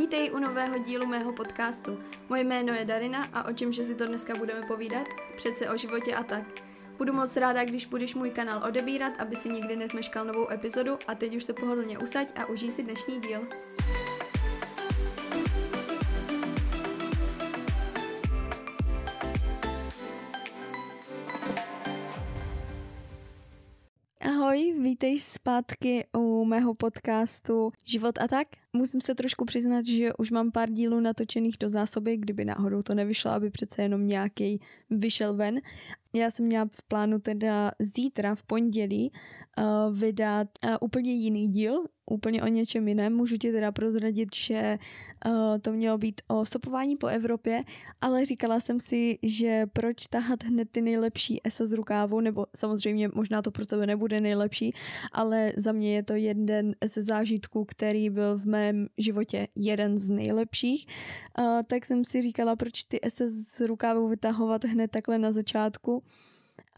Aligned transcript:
Vítej 0.00 0.32
u 0.32 0.38
nového 0.38 0.78
dílu 0.78 1.06
mého 1.06 1.32
podcastu. 1.32 1.98
Moje 2.28 2.44
jméno 2.44 2.72
je 2.72 2.84
Darina 2.84 3.24
a 3.32 3.44
o 3.44 3.52
čemže 3.52 3.84
si 3.84 3.94
to 3.94 4.06
dneska 4.06 4.34
budeme 4.34 4.60
povídat? 4.68 5.06
Přece 5.36 5.70
o 5.70 5.76
životě 5.76 6.14
a 6.14 6.22
tak. 6.22 6.44
Budu 6.98 7.12
moc 7.12 7.36
ráda, 7.36 7.64
když 7.64 7.86
budeš 7.86 8.14
můj 8.14 8.30
kanál 8.30 8.68
odebírat, 8.68 9.12
aby 9.18 9.36
si 9.36 9.48
nikdy 9.48 9.76
nezmeškal 9.76 10.24
novou 10.24 10.50
epizodu 10.50 10.98
a 11.06 11.14
teď 11.14 11.36
už 11.36 11.44
se 11.44 11.52
pohodlně 11.52 11.98
usaď 11.98 12.28
a 12.38 12.46
užij 12.46 12.70
si 12.70 12.82
dnešní 12.82 13.20
díl. 13.20 13.40
Ahoj, 24.20 24.74
vítej 24.82 25.20
zpátky 25.20 26.06
u 26.16 26.44
mého 26.44 26.74
podcastu 26.74 27.72
Život 27.86 28.18
a 28.18 28.28
tak. 28.28 28.59
Musím 28.76 29.00
se 29.00 29.14
trošku 29.14 29.44
přiznat, 29.44 29.86
že 29.86 30.12
už 30.14 30.30
mám 30.30 30.52
pár 30.52 30.70
dílů 30.70 31.00
natočených 31.00 31.58
do 31.58 31.68
zásoby, 31.68 32.16
kdyby 32.16 32.44
náhodou 32.44 32.82
to 32.82 32.94
nevyšlo, 32.94 33.30
aby 33.30 33.50
přece 33.50 33.82
jenom 33.82 34.06
nějaký 34.06 34.60
vyšel 34.90 35.34
ven. 35.34 35.60
Já 36.12 36.30
jsem 36.30 36.46
měla 36.46 36.64
v 36.72 36.82
plánu 36.82 37.18
teda 37.18 37.70
zítra 37.78 38.34
v 38.34 38.42
pondělí 38.42 39.12
uh, 39.58 39.96
vydat 39.98 40.48
uh, 40.64 40.76
úplně 40.80 41.12
jiný 41.12 41.48
díl, 41.48 41.84
úplně 42.10 42.42
o 42.42 42.46
něčem 42.46 42.88
jiném. 42.88 43.16
Můžu 43.16 43.36
ti 43.36 43.52
teda 43.52 43.72
prozradit, 43.72 44.28
že 44.34 44.78
uh, 45.26 45.58
to 45.58 45.72
mělo 45.72 45.98
být 45.98 46.20
o 46.28 46.44
stopování 46.44 46.96
po 46.96 47.06
Evropě, 47.06 47.64
ale 48.00 48.24
říkala 48.24 48.60
jsem 48.60 48.80
si, 48.80 49.18
že 49.22 49.66
proč 49.72 50.06
tahat 50.06 50.44
hned 50.44 50.68
ty 50.72 50.82
nejlepší 50.82 51.40
esa 51.44 51.66
z 51.66 51.72
rukávu, 51.72 52.20
nebo 52.20 52.46
samozřejmě 52.56 53.08
možná 53.14 53.42
to 53.42 53.50
pro 53.50 53.66
tebe 53.66 53.86
nebude 53.86 54.20
nejlepší, 54.20 54.74
ale 55.12 55.52
za 55.56 55.72
mě 55.72 55.94
je 55.94 56.02
to 56.02 56.14
jeden 56.14 56.74
ze 56.84 57.02
zážitků, 57.02 57.64
který 57.64 58.10
byl 58.10 58.38
v 58.38 58.46
mém 58.60 58.86
životě 58.98 59.48
jeden 59.56 59.98
z 59.98 60.10
nejlepších. 60.10 60.86
Tak 61.66 61.86
jsem 61.86 62.04
si 62.04 62.22
říkala, 62.22 62.56
proč 62.56 62.84
ty 62.84 63.00
ese 63.02 63.30
z 63.30 63.60
rukávu 63.60 64.08
vytahovat 64.08 64.64
hned 64.64 64.90
takhle 64.90 65.18
na 65.18 65.32
začátku. 65.32 66.02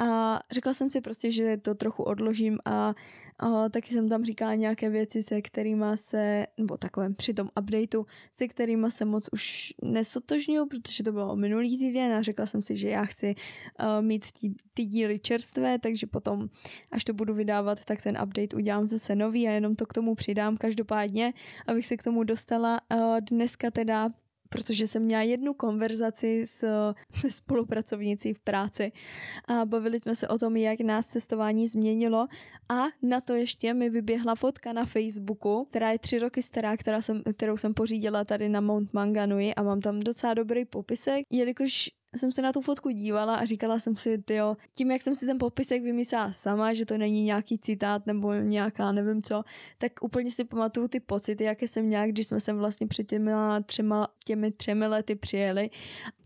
A 0.03 0.41
řekla 0.51 0.75
jsem 0.75 0.91
si 0.91 1.01
prostě, 1.01 1.31
že 1.31 1.57
to 1.57 1.75
trochu 1.75 2.03
odložím 2.03 2.59
a, 2.65 2.95
a 3.39 3.69
taky 3.69 3.95
jsem 3.95 4.09
tam 4.09 4.25
říkala 4.25 4.55
nějaké 4.55 4.91
věci, 4.91 5.23
se 5.23 5.43
kterými 5.43 5.87
se, 5.95 6.47
nebo 6.59 6.77
takovém 6.77 7.15
při 7.15 7.35
tom 7.35 7.49
updateu, 7.61 8.07
se 8.33 8.49
kterými 8.49 8.91
se 8.91 9.05
moc 9.05 9.29
už 9.33 9.75
nesotožňuju, 9.83 10.67
protože 10.67 11.03
to 11.03 11.13
bylo 11.13 11.37
minulý 11.37 11.79
týden 11.79 12.13
a 12.13 12.23
řekla 12.23 12.47
jsem 12.47 12.63
si, 12.63 12.77
že 12.77 12.89
já 12.89 13.05
chci 13.05 13.35
uh, 13.35 14.05
mít 14.05 14.33
ty, 14.33 14.55
ty 14.75 14.85
díly 14.85 15.19
čerstvé, 15.19 15.79
takže 15.79 16.07
potom, 16.07 16.49
až 16.93 17.05
to 17.05 17.13
budu 17.13 17.35
vydávat, 17.35 17.85
tak 17.85 18.03
ten 18.03 18.19
update 18.23 18.57
udělám 18.57 18.87
zase 18.87 19.15
nový 19.15 19.49
a 19.49 19.51
jenom 19.51 19.77
to 19.77 19.87
k 19.87 19.93
tomu 19.93 20.15
přidám 20.15 20.57
každopádně, 20.57 21.33
abych 21.67 21.87
se 21.87 21.97
k 21.97 22.03
tomu 22.03 22.25
dostala. 22.25 22.81
Uh, 22.95 23.17
dneska 23.21 23.71
teda 23.71 24.11
protože 24.53 24.87
jsem 24.87 25.03
měla 25.03 25.23
jednu 25.23 25.55
konverzaci 25.55 26.47
s, 26.47 26.65
se 27.11 27.31
spolupracovnicí 27.31 28.35
v 28.35 28.41
práci 28.41 28.93
a 29.45 29.65
bavili 29.65 30.01
jsme 30.01 30.17
se 30.17 30.29
o 30.29 30.39
tom, 30.39 30.57
jak 30.57 30.81
nás 30.81 31.07
cestování 31.07 31.69
změnilo. 31.69 32.27
A 32.69 32.83
na 33.03 33.21
to 33.21 33.35
ještě 33.35 33.75
mi 33.75 33.91
vyběhla 33.91 34.35
fotka 34.35 34.73
na 34.73 34.85
Facebooku, 34.85 35.67
která 35.71 35.91
je 35.91 35.99
tři 35.99 36.19
roky 36.19 36.43
stará, 36.43 36.77
která 36.77 37.03
jsem, 37.03 37.23
kterou 37.37 37.57
jsem 37.57 37.75
pořídila 37.75 38.25
tady 38.25 38.49
na 38.49 38.61
Mount 38.61 38.93
Manganui 38.93 39.55
a 39.55 39.63
mám 39.63 39.81
tam 39.81 40.01
docela 40.01 40.35
dobrý 40.35 40.65
popisek, 40.65 41.27
jelikož 41.31 41.91
jsem 42.17 42.33
se 42.33 42.43
na 42.43 42.53
tu 42.53 42.61
fotku 42.61 42.91
dívala 42.91 43.35
a 43.35 43.45
říkala 43.45 43.79
jsem 43.79 43.97
si, 43.97 44.25
jo, 44.31 44.57
tím, 44.75 44.91
jak 44.91 45.03
jsem 45.03 45.15
si 45.15 45.27
ten 45.27 45.39
popisek 45.39 45.83
vymyslela 45.83 46.33
sama, 46.33 46.73
že 46.73 46.87
to 46.87 46.99
není 46.99 47.25
nějaký 47.25 47.59
citát 47.59 48.07
nebo 48.07 48.33
nějaká 48.33 48.93
nevím 48.93 49.23
co, 49.23 49.43
tak 49.79 49.93
úplně 50.03 50.31
si 50.31 50.45
pamatuju 50.45 50.89
ty 50.89 51.01
pocity, 51.01 51.45
jaké 51.45 51.69
jsem 51.69 51.85
měla, 51.85 52.07
když 52.07 52.27
jsme 52.27 52.41
sem 52.41 52.57
vlastně 52.57 52.87
před 52.87 53.05
těmi 53.05 53.33
třema, 53.67 54.09
těmi 54.25 54.53
třemi 54.53 54.87
lety 54.87 55.15
přijeli, 55.15 55.71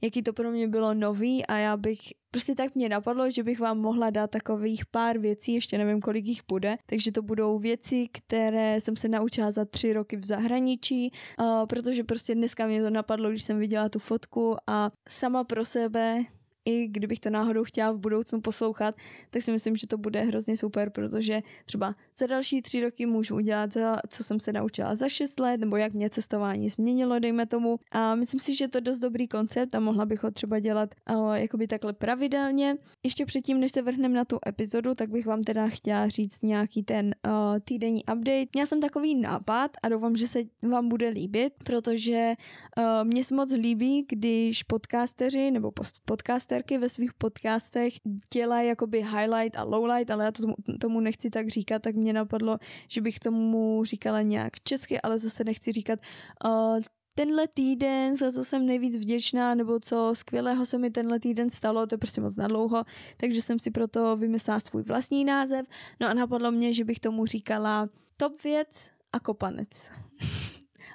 jaký 0.02 0.22
to 0.22 0.32
pro 0.32 0.50
mě 0.50 0.68
bylo 0.68 0.94
nový 0.94 1.46
a 1.46 1.56
já 1.56 1.76
bych 1.76 1.98
Prostě 2.36 2.54
tak 2.54 2.74
mě 2.74 2.88
napadlo, 2.88 3.30
že 3.30 3.42
bych 3.42 3.60
vám 3.60 3.78
mohla 3.78 4.10
dát 4.10 4.30
takových 4.30 4.86
pár 4.86 5.18
věcí, 5.18 5.54
ještě 5.54 5.78
nevím, 5.78 6.00
kolik 6.00 6.26
jich 6.26 6.40
bude, 6.48 6.76
takže 6.86 7.12
to 7.12 7.22
budou 7.22 7.58
věci, 7.58 8.08
které 8.12 8.80
jsem 8.80 8.96
se 8.96 9.08
naučila 9.08 9.50
za 9.50 9.64
tři 9.64 9.92
roky 9.92 10.16
v 10.16 10.24
zahraničí, 10.24 11.12
uh, 11.38 11.66
protože 11.66 12.04
prostě 12.04 12.34
dneska 12.34 12.66
mě 12.66 12.82
to 12.82 12.90
napadlo, 12.90 13.30
když 13.30 13.42
jsem 13.42 13.58
viděla 13.58 13.88
tu 13.88 13.98
fotku 13.98 14.56
a 14.66 14.90
sama 15.08 15.44
pro 15.44 15.64
sebe 15.64 16.24
i 16.66 16.88
kdybych 16.88 17.20
to 17.20 17.30
náhodou 17.30 17.64
chtěla 17.64 17.92
v 17.92 17.98
budoucnu 17.98 18.40
poslouchat, 18.40 18.94
tak 19.30 19.42
si 19.42 19.52
myslím, 19.52 19.76
že 19.76 19.86
to 19.86 19.98
bude 19.98 20.20
hrozně 20.20 20.56
super, 20.56 20.90
protože 20.90 21.40
třeba 21.66 21.94
za 22.16 22.26
další 22.26 22.62
tři 22.62 22.80
roky 22.80 23.06
můžu 23.06 23.36
udělat, 23.36 23.72
za, 23.72 23.96
co 24.08 24.24
jsem 24.24 24.40
se 24.40 24.52
naučila 24.52 24.94
za 24.94 25.08
šest 25.08 25.40
let, 25.40 25.56
nebo 25.56 25.76
jak 25.76 25.92
mě 25.92 26.10
cestování 26.10 26.68
změnilo, 26.68 27.18
dejme 27.18 27.46
tomu. 27.46 27.78
A 27.92 28.14
myslím 28.14 28.40
si, 28.40 28.54
že 28.54 28.64
je 28.64 28.68
to 28.68 28.80
dost 28.80 28.98
dobrý 28.98 29.28
koncept 29.28 29.74
a 29.74 29.80
mohla 29.80 30.06
bych 30.06 30.22
ho 30.22 30.30
třeba 30.30 30.58
dělat 30.58 30.94
uh, 31.10 31.32
jakoby 31.32 31.66
takhle 31.66 31.92
pravidelně. 31.92 32.76
Ještě 33.02 33.26
předtím, 33.26 33.60
než 33.60 33.72
se 33.72 33.82
vrhneme 33.82 34.14
na 34.14 34.24
tu 34.24 34.38
epizodu, 34.48 34.94
tak 34.94 35.10
bych 35.10 35.26
vám 35.26 35.42
teda 35.42 35.68
chtěla 35.68 36.08
říct 36.08 36.42
nějaký 36.42 36.82
ten 36.82 37.14
uh, 37.26 37.32
týdenní 37.64 38.04
update. 38.04 38.46
Měla 38.52 38.66
jsem 38.66 38.80
takový 38.80 39.14
nápad 39.14 39.70
a 39.82 39.88
doufám, 39.88 40.16
že 40.16 40.28
se 40.28 40.38
vám 40.62 40.88
bude 40.88 41.08
líbit, 41.08 41.52
protože 41.64 42.34
uh, 42.78 42.84
mě 43.04 43.24
se 43.24 43.34
moc 43.34 43.52
líbí, 43.52 44.06
když 44.08 44.62
podcasteři 44.62 45.50
nebo 45.50 45.72
podcastery 46.04 46.55
podcasterky 46.56 46.78
ve 46.78 46.88
svých 46.88 47.14
podcastech 47.14 47.94
dělají 48.32 48.68
jakoby 48.68 49.02
highlight 49.02 49.56
a 49.56 49.62
lowlight, 49.62 50.10
ale 50.10 50.24
já 50.24 50.32
to 50.32 50.42
tomu, 50.42 50.54
tomu 50.80 51.00
nechci 51.00 51.30
tak 51.30 51.48
říkat, 51.48 51.82
tak 51.82 51.94
mě 51.94 52.12
napadlo, 52.12 52.58
že 52.88 53.00
bych 53.00 53.18
tomu 53.18 53.84
říkala 53.84 54.22
nějak 54.22 54.60
česky, 54.60 55.00
ale 55.00 55.18
zase 55.18 55.44
nechci 55.44 55.72
říkat 55.72 55.98
uh, 56.44 56.80
tenhle 57.14 57.48
týden, 57.48 58.16
za 58.16 58.32
co 58.32 58.44
jsem 58.44 58.66
nejvíc 58.66 58.96
vděčná, 58.96 59.54
nebo 59.54 59.80
co 59.80 60.10
skvělého 60.12 60.66
se 60.66 60.78
mi 60.78 60.90
tenhle 60.90 61.20
týden 61.20 61.50
stalo, 61.50 61.86
to 61.86 61.94
je 61.94 61.98
prostě 61.98 62.20
moc 62.20 62.36
nadlouho, 62.36 62.84
takže 63.16 63.42
jsem 63.42 63.58
si 63.58 63.70
proto 63.70 64.16
vymyslela 64.16 64.60
svůj 64.60 64.82
vlastní 64.82 65.24
název. 65.24 65.66
No 66.00 66.08
a 66.08 66.14
napadlo 66.14 66.52
mě, 66.52 66.74
že 66.74 66.84
bych 66.84 67.00
tomu 67.00 67.26
říkala 67.26 67.88
top 68.16 68.42
věc 68.42 68.90
a 69.12 69.20
kopanec. 69.20 69.90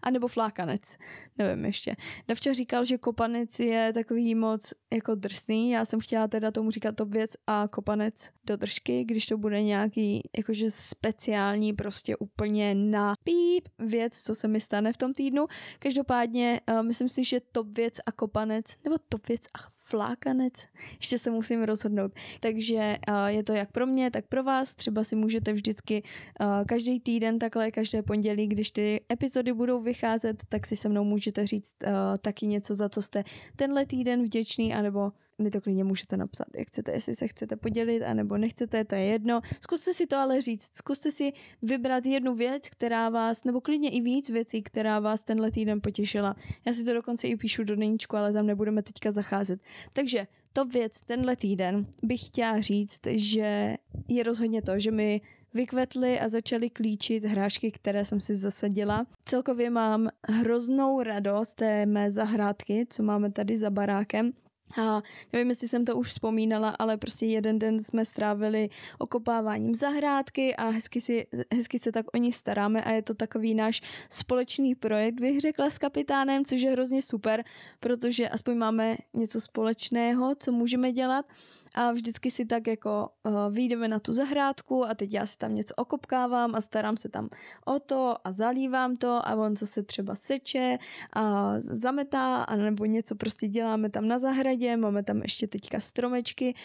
A 0.03 0.09
nebo 0.09 0.27
flákanec, 0.27 0.97
nevím 1.37 1.65
ještě. 1.65 1.95
Davča 2.27 2.53
říkal, 2.53 2.85
že 2.85 2.97
kopanec 2.97 3.59
je 3.59 3.93
takový 3.93 4.35
moc 4.35 4.73
jako 4.93 5.15
drsný, 5.15 5.71
já 5.71 5.85
jsem 5.85 5.99
chtěla 5.99 6.27
teda 6.27 6.51
tomu 6.51 6.71
říkat 6.71 6.95
top 6.95 7.09
věc 7.09 7.31
a 7.47 7.67
kopanec 7.67 8.29
do 8.45 8.57
držky, 8.57 9.03
když 9.03 9.25
to 9.25 9.37
bude 9.37 9.63
nějaký 9.63 10.21
jakože 10.37 10.71
speciální 10.71 11.73
prostě 11.73 12.17
úplně 12.17 12.75
na 12.75 13.13
píp 13.23 13.67
věc, 13.79 14.23
co 14.23 14.35
se 14.35 14.47
mi 14.47 14.59
stane 14.59 14.93
v 14.93 14.97
tom 14.97 15.13
týdnu. 15.13 15.47
Každopádně 15.79 16.61
uh, 16.71 16.83
myslím 16.83 17.09
si, 17.09 17.23
že 17.23 17.39
top 17.51 17.67
věc 17.77 17.93
a 18.05 18.11
kopanec, 18.11 18.77
nebo 18.83 18.95
top 19.09 19.27
věc 19.27 19.41
a 19.53 19.80
flákanec, 19.91 20.53
ještě 20.99 21.17
se 21.17 21.31
musím 21.31 21.63
rozhodnout. 21.63 22.11
Takže 22.39 22.97
uh, 23.09 23.25
je 23.25 23.43
to 23.43 23.53
jak 23.53 23.71
pro 23.71 23.87
mě, 23.87 24.11
tak 24.11 24.27
pro 24.27 24.43
vás. 24.43 24.75
Třeba 24.75 25.03
si 25.03 25.15
můžete 25.15 25.53
vždycky 25.53 26.03
uh, 26.03 26.65
každý 26.67 26.99
týden, 26.99 27.39
takhle 27.39 27.71
každé 27.71 28.03
pondělí, 28.03 28.47
když 28.47 28.71
ty 28.71 29.05
epizody 29.11 29.53
budou 29.53 29.81
vycházet, 29.81 30.43
tak 30.49 30.67
si 30.67 30.75
se 30.75 30.89
mnou 30.89 31.03
můžete 31.03 31.47
říct 31.47 31.75
uh, 31.83 31.91
taky 32.21 32.47
něco, 32.47 32.75
za 32.75 32.89
co 32.89 33.01
jste 33.01 33.23
tenhle 33.55 33.85
týden 33.85 34.23
vděčný, 34.23 34.73
anebo 34.73 35.11
mi 35.41 35.51
to 35.51 35.61
klidně 35.61 35.83
můžete 35.83 36.17
napsat, 36.17 36.47
jak 36.55 36.67
chcete, 36.67 36.91
jestli 36.91 37.15
se 37.15 37.27
chcete 37.27 37.55
podělit, 37.55 38.03
anebo 38.03 38.37
nechcete, 38.37 38.85
to 38.85 38.95
je 38.95 39.03
jedno. 39.03 39.41
Zkuste 39.61 39.93
si 39.93 40.07
to 40.07 40.17
ale 40.17 40.41
říct, 40.41 40.69
zkuste 40.73 41.11
si 41.11 41.33
vybrat 41.61 42.05
jednu 42.05 42.35
věc, 42.35 42.69
která 42.69 43.09
vás, 43.09 43.43
nebo 43.43 43.61
klidně 43.61 43.89
i 43.89 44.01
víc 44.01 44.29
věcí, 44.29 44.63
která 44.63 44.99
vás 44.99 45.23
tenhle 45.23 45.51
týden 45.51 45.81
potěšila. 45.81 46.35
Já 46.65 46.73
si 46.73 46.83
to 46.83 46.93
dokonce 46.93 47.27
i 47.27 47.35
píšu 47.35 47.63
do 47.63 47.75
deníčku, 47.75 48.17
ale 48.17 48.33
tam 48.33 48.47
nebudeme 48.47 48.83
teďka 48.83 49.11
zacházet. 49.11 49.59
Takže 49.93 50.27
top 50.53 50.73
věc 50.73 51.01
tenhle 51.01 51.35
týden 51.35 51.85
bych 52.03 52.25
chtěla 52.25 52.61
říct, 52.61 53.01
že 53.07 53.77
je 54.07 54.23
rozhodně 54.23 54.61
to, 54.61 54.79
že 54.79 54.91
mi 54.91 55.21
vykvetly 55.53 56.19
a 56.19 56.29
začaly 56.29 56.69
klíčit 56.69 57.25
hrášky, 57.25 57.71
které 57.71 58.05
jsem 58.05 58.19
si 58.19 58.35
zasadila. 58.35 59.05
Celkově 59.25 59.69
mám 59.69 60.09
hroznou 60.27 61.03
radost 61.03 61.55
té 61.55 61.85
mé 61.85 62.11
zahrádky, 62.11 62.87
co 62.89 63.03
máme 63.03 63.31
tady 63.31 63.57
za 63.57 63.69
barákem. 63.69 64.31
A 64.77 65.01
nevím, 65.33 65.49
jestli 65.49 65.67
jsem 65.67 65.85
to 65.85 65.95
už 65.95 66.07
vzpomínala, 66.07 66.69
ale 66.79 66.97
prostě 66.97 67.25
jeden 67.25 67.59
den 67.59 67.83
jsme 67.83 68.05
strávili 68.05 68.69
okopáváním 68.99 69.75
zahrádky 69.75 70.55
a 70.55 70.69
hezky, 70.69 71.01
si, 71.01 71.27
hezky 71.53 71.79
se 71.79 71.91
tak 71.91 72.05
o 72.13 72.17
ní 72.17 72.33
staráme 72.33 72.83
a 72.83 72.91
je 72.91 73.01
to 73.01 73.13
takový 73.13 73.55
náš 73.55 73.81
společný 74.09 74.75
projekt, 74.75 75.19
bych 75.19 75.39
řekla 75.39 75.69
s 75.69 75.77
kapitánem, 75.77 76.45
což 76.45 76.61
je 76.61 76.71
hrozně 76.71 77.01
super, 77.01 77.43
protože 77.79 78.29
aspoň 78.29 78.57
máme 78.57 78.97
něco 79.13 79.41
společného, 79.41 80.35
co 80.35 80.51
můžeme 80.51 80.91
dělat 80.91 81.25
a 81.73 81.91
vždycky 81.91 82.31
si 82.31 82.45
tak 82.45 82.67
jako 82.67 83.09
uh, 83.23 83.53
vyjdeme 83.53 83.87
na 83.87 83.99
tu 83.99 84.13
zahrádku 84.13 84.85
a 84.85 84.95
teď 84.95 85.13
já 85.13 85.25
si 85.25 85.37
tam 85.37 85.55
něco 85.55 85.73
okopkávám 85.77 86.55
a 86.55 86.61
starám 86.61 86.97
se 86.97 87.09
tam 87.09 87.29
o 87.65 87.79
to 87.79 88.15
a 88.23 88.31
zalívám 88.31 88.97
to 88.97 89.27
a 89.27 89.35
on 89.35 89.55
zase 89.55 89.83
třeba 89.83 90.15
seče 90.15 90.77
a 91.13 91.53
zametá 91.59 92.43
a 92.43 92.55
nebo 92.55 92.85
něco 92.85 93.15
prostě 93.15 93.47
děláme 93.47 93.89
tam 93.89 94.07
na 94.07 94.19
zahradě, 94.19 94.77
máme 94.77 95.03
tam 95.03 95.21
ještě 95.21 95.47
teďka 95.47 95.79
stromečky, 95.79 96.55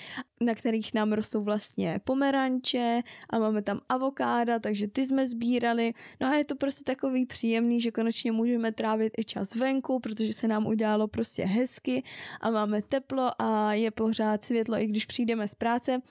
na 0.41 0.55
kterých 0.55 0.94
nám 0.94 1.12
rostou 1.12 1.43
vlastně 1.43 2.00
pomeranče 2.05 3.02
a 3.31 3.38
máme 3.38 3.62
tam 3.62 3.81
avokáda, 3.88 4.59
takže 4.59 4.88
ty 4.88 5.06
jsme 5.06 5.29
sbírali. 5.29 5.94
No 6.20 6.29
a 6.29 6.35
je 6.35 6.44
to 6.44 6.56
prostě 6.56 6.85
takový 6.85 7.26
příjemný, 7.26 7.81
že 7.81 7.91
konečně 7.91 8.32
můžeme 8.32 8.73
trávit 8.73 9.12
i 9.19 9.25
čas 9.25 9.55
venku, 9.55 10.00
protože 10.00 10.32
se 10.32 10.49
nám 10.49 10.67
udělalo 10.67 11.09
prostě 11.09 11.44
hezky 11.44 12.02
a 12.41 12.50
máme 12.50 12.82
teplo 12.82 13.43
a 13.43 13.73
je 13.73 13.91
pořád 13.91 14.44
světlo, 14.44 14.79
i 14.79 14.87
když 14.87 14.96
přijdeme 15.05 15.49
z 15.49 15.55
práce. 15.55 16.03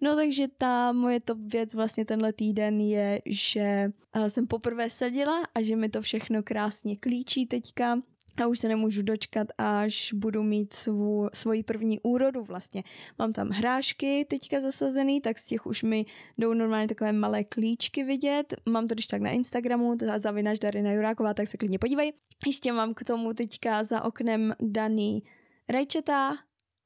No 0.00 0.16
takže 0.16 0.48
ta 0.58 0.92
moje 0.92 1.20
top 1.20 1.38
věc 1.38 1.74
vlastně 1.74 2.04
tenhle 2.04 2.32
týden 2.32 2.80
je, 2.80 3.20
že 3.26 3.92
jsem 4.28 4.46
poprvé 4.46 4.90
sadila 4.90 5.42
a 5.54 5.62
že 5.62 5.76
mi 5.76 5.88
to 5.88 6.02
všechno 6.02 6.42
krásně 6.42 6.96
klíčí 6.96 7.46
teďka 7.46 7.98
a 8.42 8.46
už 8.46 8.58
se 8.58 8.68
nemůžu 8.68 9.02
dočkat, 9.02 9.48
až 9.58 10.12
budu 10.12 10.42
mít 10.42 10.74
svou, 10.74 11.28
svoji 11.32 11.62
první 11.62 12.00
úrodu 12.00 12.44
vlastně. 12.44 12.84
Mám 13.18 13.32
tam 13.32 13.48
hrášky 13.48 14.26
teďka 14.30 14.60
zasazený, 14.60 15.20
tak 15.20 15.38
z 15.38 15.46
těch 15.46 15.66
už 15.66 15.82
mi 15.82 16.06
jdou 16.38 16.54
normálně 16.54 16.88
takové 16.88 17.12
malé 17.12 17.44
klíčky 17.44 18.04
vidět. 18.04 18.54
Mám 18.68 18.88
to 18.88 18.94
když 18.94 19.06
tak 19.06 19.22
na 19.22 19.30
Instagramu, 19.30 19.96
zavinaš 20.16 20.58
Darina 20.58 20.92
Juráková, 20.92 21.34
tak 21.34 21.48
se 21.48 21.56
klidně 21.56 21.78
podívej. 21.78 22.12
Ještě 22.46 22.72
mám 22.72 22.94
k 22.94 23.04
tomu 23.04 23.34
teďka 23.34 23.84
za 23.84 24.04
oknem 24.04 24.54
daný 24.60 25.22
rajčata 25.68 26.36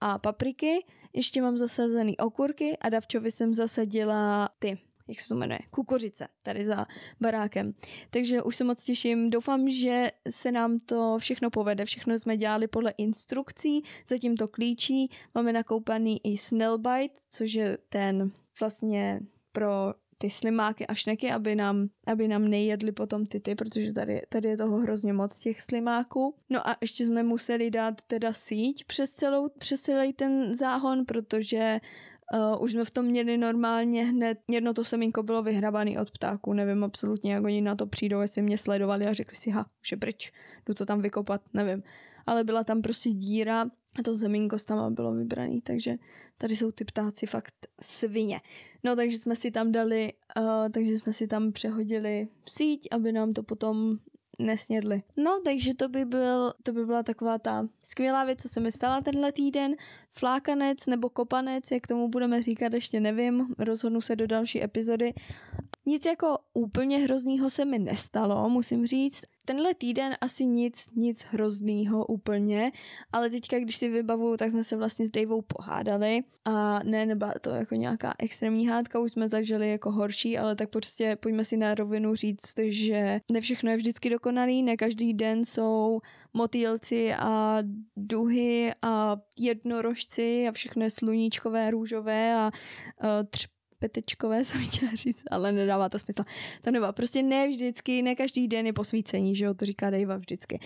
a 0.01 0.19
papriky. 0.19 0.85
Ještě 1.13 1.43
mám 1.43 1.57
zasazený 1.57 2.17
okurky 2.17 2.79
a 2.79 2.89
Davčovi 2.89 3.31
jsem 3.31 3.55
zasadila 3.55 4.49
ty 4.59 4.79
jak 5.09 5.21
se 5.21 5.29
to 5.29 5.35
jmenuje, 5.35 5.59
kukuřice 5.71 6.29
tady 6.43 6.65
za 6.65 6.87
barákem. 7.21 7.75
Takže 8.11 8.43
už 8.43 8.57
se 8.57 8.65
moc 8.65 8.85
těším. 8.85 9.31
Doufám, 9.31 9.71
že 9.71 10.11
se 10.31 10.53
nám 10.53 10.81
to 10.81 11.19
všechno 11.19 11.51
povede. 11.51 11.85
Všechno 11.85 12.19
jsme 12.19 12.37
dělali 12.37 12.69
podle 12.69 12.91
instrukcí, 12.99 13.83
zatím 14.09 14.37
to 14.37 14.49
klíčí. 14.49 15.11
Máme 15.35 15.53
nakoupaný 15.53 16.21
i 16.25 16.39
Snellbite, 16.39 17.15
což 17.31 17.53
je 17.53 17.79
ten 17.89 18.33
vlastně 18.61 19.21
pro 19.53 19.95
ty 20.19 20.31
slimáky 20.31 20.87
a 20.87 20.95
šneky, 20.95 21.31
aby 21.31 21.55
nám, 21.55 21.89
aby 22.07 22.29
nám 22.29 22.49
nejedli 22.49 22.93
potom 22.93 23.27
ty 23.27 23.41
ty, 23.41 23.55
protože 23.55 23.93
tady, 23.93 24.23
tady 24.29 24.49
je 24.49 24.57
toho 24.57 24.77
hrozně 24.77 25.13
moc 25.13 25.39
těch 25.39 25.63
slimáků. 25.63 26.35
No 26.51 26.69
a 26.69 26.77
ještě 26.81 27.07
jsme 27.07 27.23
museli 27.23 27.71
dát 27.71 28.03
teda 28.03 28.33
síť 28.33 28.85
přes, 28.85 29.11
celou, 29.15 29.49
přes 29.49 29.81
celý 29.81 30.13
ten 30.13 30.55
záhon, 30.55 31.05
protože 31.05 31.81
Uh, 32.35 32.63
už 32.63 32.73
jsme 32.73 32.85
v 32.85 32.91
tom 32.91 33.05
měli 33.05 33.39
normálně 33.39 34.05
hned, 34.05 34.39
jedno 34.49 34.75
to 34.75 34.85
semínko 34.85 35.23
bylo 35.23 35.43
vyhrabané 35.43 36.01
od 36.01 36.11
ptáků, 36.11 36.53
nevím 36.53 36.85
absolutně, 36.85 37.33
jak 37.33 37.45
oni 37.45 37.61
na 37.61 37.75
to 37.75 37.87
přijdou, 37.87 38.21
jestli 38.21 38.43
mě 38.43 38.59
sledovali 38.59 39.07
a 39.07 39.13
řekli 39.13 39.37
si, 39.37 39.51
ha, 39.51 39.67
už 39.81 39.93
je 39.93 39.97
pryč, 39.97 40.33
jdu 40.67 40.75
to 40.75 40.87
tam 40.87 41.03
vykopat, 41.03 41.41
nevím. 41.55 41.83
Ale 42.27 42.45
byla 42.45 42.65
tam 42.65 42.83
prostě 42.83 43.11
díra 43.11 43.71
a 43.99 44.03
to 44.03 44.17
semínko 44.17 44.57
tam 44.59 44.95
bylo 44.95 45.13
vybrané, 45.13 45.61
takže 45.63 45.97
tady 46.39 46.57
jsou 46.57 46.71
ty 46.71 46.85
ptáci 46.85 47.27
fakt 47.27 47.55
svině. 47.81 48.41
No 48.85 48.97
takže 48.97 49.19
jsme 49.19 49.37
si 49.37 49.51
tam 49.51 49.73
dali, 49.73 50.13
uh, 50.39 50.69
takže 50.73 50.99
jsme 50.99 51.13
si 51.13 51.27
tam 51.27 51.53
přehodili 51.53 52.29
síť, 52.49 52.89
aby 52.91 53.13
nám 53.13 53.33
to 53.33 53.43
potom 53.43 53.99
nesnědli. 54.39 55.03
No, 55.17 55.41
takže 55.45 55.75
to 55.75 55.89
by, 55.89 56.05
byl, 56.05 56.53
to 56.63 56.73
by 56.73 56.87
byla 56.87 57.03
taková 57.03 57.39
ta 57.39 57.69
skvělá 57.87 58.25
věc, 58.25 58.43
co 58.43 58.49
se 58.49 58.61
mi 58.61 58.73
stala 58.73 59.01
tenhle 59.01 59.33
týden. 59.33 59.77
Flákanec 60.13 60.87
nebo 60.87 61.09
kopanec, 61.09 61.71
jak 61.71 61.87
tomu 61.87 62.09
budeme 62.09 62.43
říkat, 62.43 62.73
ještě 62.73 63.01
nevím, 63.01 63.55
rozhodnu 63.59 64.01
se 64.01 64.17
do 64.17 64.27
další 64.27 64.63
epizody. 64.63 65.15
Nic 65.87 66.05
jako 66.05 66.39
úplně 66.55 66.99
hroznýho 66.99 67.51
se 67.51 67.65
mi 67.65 67.79
nestalo, 67.79 68.49
musím 68.49 68.87
říct 68.87 69.25
tenhle 69.49 69.75
týden 69.75 70.17
asi 70.21 70.47
nic, 70.47 70.87
nic 70.97 71.25
hroznýho 71.25 72.07
úplně, 72.07 72.73
ale 73.13 73.31
teďka, 73.31 73.59
když 73.59 73.77
si 73.77 73.89
vybavuju, 73.89 74.37
tak 74.37 74.51
jsme 74.51 74.65
se 74.65 74.77
vlastně 74.77 75.07
s 75.07 75.11
Davou 75.11 75.43
pohádali 75.43 76.21
a 76.45 76.83
ne, 76.83 77.07
nebyla 77.07 77.35
to 77.41 77.51
jako 77.51 77.75
nějaká 77.75 78.15
extrémní 78.19 78.69
hádka, 78.69 78.99
už 78.99 79.13
jsme 79.13 79.29
zažili 79.29 79.71
jako 79.71 79.91
horší, 79.91 80.39
ale 80.39 80.57
tak 80.57 80.71
prostě 80.71 81.17
pojďme 81.17 81.45
si 81.45 81.57
na 81.57 81.75
rovinu 81.75 82.15
říct, 82.15 82.55
že 82.69 83.21
ne 83.33 83.41
všechno 83.41 83.71
je 83.71 83.77
vždycky 83.77 84.11
dokonalý, 84.11 84.63
ne 84.63 84.77
každý 84.77 85.15
den 85.15 85.45
jsou 85.45 86.01
motýlci 86.35 87.15
a 87.15 87.59
duhy 87.97 88.73
a 88.83 89.17
jednorožci 89.39 90.49
a 90.49 90.53
všechno 90.53 90.85
je 90.85 90.91
sluníčkové, 90.91 91.71
růžové 91.71 92.35
a 92.35 92.51
uh, 93.03 93.09
třp 93.31 93.58
petečkové 93.79 94.45
říct, 94.95 95.23
ale 95.31 95.53
nedává 95.53 95.89
to 95.89 95.99
smysl. 95.99 96.25
To 96.63 96.71
nebo 96.71 96.93
prostě 96.93 97.23
ne 97.23 97.49
vždycky, 97.49 98.03
ne 98.03 98.15
každý 98.15 98.49
den 98.49 98.67
je 98.67 98.73
posvícení, 98.73 99.37
že 99.37 99.45
jo, 99.45 99.55
to 99.55 99.65
říká 99.65 99.91
Dejva 99.91 100.17
vždycky. 100.17 100.61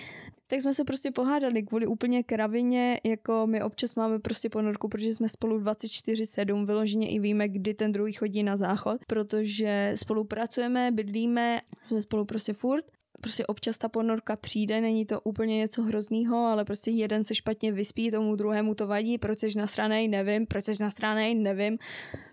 Tak 0.47 0.61
jsme 0.61 0.75
se 0.75 0.85
prostě 0.85 1.11
pohádali 1.11 1.63
kvůli 1.63 1.87
úplně 1.87 2.23
kravině, 2.23 3.01
jako 3.05 3.47
my 3.47 3.63
občas 3.63 3.95
máme 3.95 4.19
prostě 4.19 4.49
ponorku, 4.49 4.89
protože 4.89 5.15
jsme 5.15 5.29
spolu 5.29 5.61
24-7, 5.61 6.67
vyloženě 6.67 7.11
i 7.11 7.19
víme, 7.19 7.49
kdy 7.49 7.75
ten 7.75 7.93
druhý 7.93 8.13
chodí 8.13 8.43
na 8.43 8.57
záchod, 8.57 9.01
protože 9.07 9.93
spolupracujeme, 9.95 10.91
bydlíme, 10.91 11.61
jsme 11.83 12.03
spolu 12.03 12.25
prostě 12.25 12.53
furt 12.53 12.85
prostě 13.23 13.47
občas 13.47 13.79
ta 13.79 13.89
ponorka 13.89 14.37
přijde, 14.37 14.81
není 14.81 15.07
to 15.07 15.21
úplně 15.21 15.57
něco 15.57 15.83
hroznýho, 15.83 16.37
ale 16.37 16.65
prostě 16.65 16.91
jeden 16.91 17.25
se 17.25 17.35
špatně 17.35 17.73
vyspí, 17.73 18.11
tomu 18.11 18.37
druhému 18.37 18.75
to 18.75 18.87
vadí, 18.87 19.19
proč 19.19 19.39
jsi 19.39 19.59
nasranej, 19.59 20.09
nevím, 20.09 20.47
proč 20.47 20.65
jsi 20.65 20.83
nasranej, 20.83 21.35
nevím, 21.35 21.79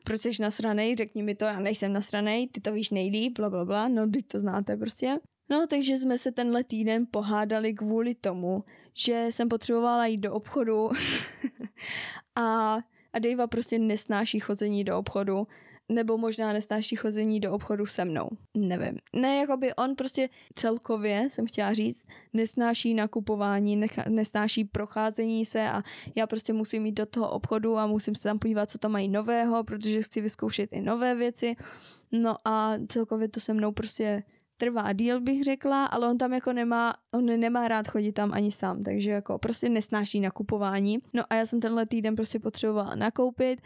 proč 0.03 0.21
jsi 0.21 0.41
nasranej, 0.41 0.95
řekni 0.95 1.24
mi 1.24 1.36
to, 1.36 1.45
já 1.45 1.59
nejsem 1.59 1.94
nasranej, 1.94 2.47
ty 2.47 2.62
to 2.62 2.74
víš 2.74 2.89
nejlíp, 2.89 3.38
bla, 3.38 3.50
bla, 3.50 3.65
bla, 3.65 3.88
no, 3.88 4.09
teď 4.09 4.27
to 4.27 4.39
znáte 4.39 4.77
prostě. 4.77 5.19
No, 5.50 5.68
takže 5.68 5.97
jsme 5.97 6.18
se 6.18 6.31
tenhle 6.31 6.63
týden 6.63 7.07
pohádali 7.12 7.74
kvůli 7.74 8.15
tomu, 8.15 8.63
že 8.94 9.27
jsem 9.30 9.50
potřebovala 9.50 10.06
jít 10.06 10.18
do 10.18 10.33
obchodu 10.33 10.89
a, 12.36 12.77
a 13.13 13.19
Dejva 13.19 13.47
prostě 13.47 13.80
nesnáší 13.80 14.39
chození 14.39 14.83
do 14.83 14.97
obchodu 14.97 15.47
nebo 15.89 16.18
možná 16.18 16.53
nesnáší 16.53 16.95
chození 16.95 17.39
do 17.39 17.53
obchodu 17.53 17.86
se 17.86 18.06
mnou. 18.06 18.30
Nevím. 18.57 18.97
Ne, 19.15 19.38
jako 19.38 19.57
by 19.57 19.75
on 19.75 19.95
prostě 19.95 20.30
celkově, 20.56 21.30
jsem 21.30 21.47
chtěla 21.47 21.74
říct, 21.74 22.06
nesnáší 22.33 22.94
nakupování, 22.94 23.75
necha, 23.75 24.03
nesnáší 24.09 24.65
procházení 24.65 25.45
se 25.45 25.69
a 25.69 25.83
já 26.15 26.27
prostě 26.27 26.53
musím 26.53 26.86
jít 26.86 26.91
do 26.91 27.06
toho 27.06 27.30
obchodu 27.30 27.77
a 27.77 27.88
musím 27.88 28.15
se 28.15 28.24
tam 28.24 28.39
podívat, 28.39 28.69
co 28.69 28.77
tam 28.77 28.91
mají 28.91 29.09
nového, 29.09 29.63
protože 29.63 30.03
chci 30.03 30.21
vyzkoušet 30.21 30.69
i 30.74 30.81
nové 30.81 31.15
věci. 31.15 31.56
No 32.12 32.36
a 32.45 32.74
celkově 32.88 33.27
to 33.27 33.39
se 33.39 33.53
mnou 33.53 33.71
prostě 33.71 34.24
trvá 34.60 34.94
díl, 34.94 35.22
bych 35.22 35.44
řekla, 35.44 35.86
ale 35.86 36.10
on 36.10 36.18
tam 36.18 36.34
jako 36.34 36.54
nemá, 36.54 36.96
on 37.12 37.26
nemá 37.26 37.68
rád 37.68 37.88
chodit 37.88 38.12
tam 38.12 38.34
ani 38.34 38.52
sám, 38.52 38.84
takže 38.84 39.12
jako 39.12 39.38
prostě 39.38 39.70
nesnáší 39.70 40.20
nakupování. 40.20 41.00
No 41.14 41.24
a 41.30 41.36
já 41.36 41.46
jsem 41.46 41.60
tenhle 41.60 41.86
týden 41.86 42.16
prostě 42.16 42.40
potřebovala 42.40 42.96
nakoupit 42.96 43.62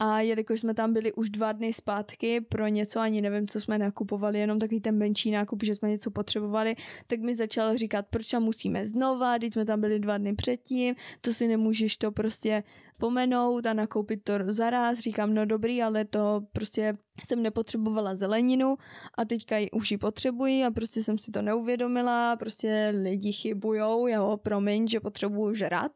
a 0.00 0.20
jelikož 0.20 0.60
jsme 0.60 0.74
tam 0.74 0.92
byli 0.92 1.12
už 1.12 1.30
dva 1.30 1.52
dny 1.52 1.72
zpátky 1.72 2.40
pro 2.40 2.68
něco, 2.68 3.00
ani 3.00 3.22
nevím, 3.22 3.48
co 3.48 3.60
jsme 3.60 3.78
nakupovali, 3.78 4.38
jenom 4.38 4.58
takový 4.58 4.80
ten 4.80 4.98
menší 4.98 5.30
nákup, 5.30 5.62
že 5.62 5.74
jsme 5.74 5.90
něco 5.90 6.10
potřebovali, 6.10 6.76
tak 7.06 7.20
mi 7.20 7.34
začal 7.34 7.76
říkat, 7.76 8.06
proč 8.10 8.30
tam 8.30 8.42
musíme 8.42 8.86
znova, 8.86 9.38
když 9.38 9.54
jsme 9.54 9.64
tam 9.64 9.80
byli 9.80 9.98
dva 9.98 10.18
dny 10.18 10.34
předtím, 10.34 10.94
to 11.20 11.32
si 11.32 11.48
nemůžeš 11.48 11.96
to 11.96 12.12
prostě 12.12 12.62
pomenout 12.98 13.66
a 13.66 13.72
nakoupit 13.72 14.24
to 14.24 14.32
zaraz. 14.48 14.98
Říkám, 14.98 15.34
no 15.34 15.46
dobrý, 15.46 15.82
ale 15.82 16.04
to 16.04 16.40
prostě 16.52 16.98
jsem 17.26 17.42
nepotřebovala 17.42 18.14
zeleninu 18.14 18.76
a 19.18 19.24
teďka 19.24 19.56
ji 19.56 19.70
už 19.70 19.90
ji 19.90 19.98
potřebuji 19.98 20.64
a 20.64 20.70
prostě 20.70 21.02
jsem 21.02 21.18
si 21.18 21.30
to 21.30 21.42
neuvědomila, 21.42 22.36
prostě 22.36 22.94
lidi 23.02 23.32
chybujou, 23.32 24.06
jo, 24.06 24.36
promiň, 24.42 24.88
že 24.88 25.00
potřebuju 25.00 25.54
žrat. 25.54 25.92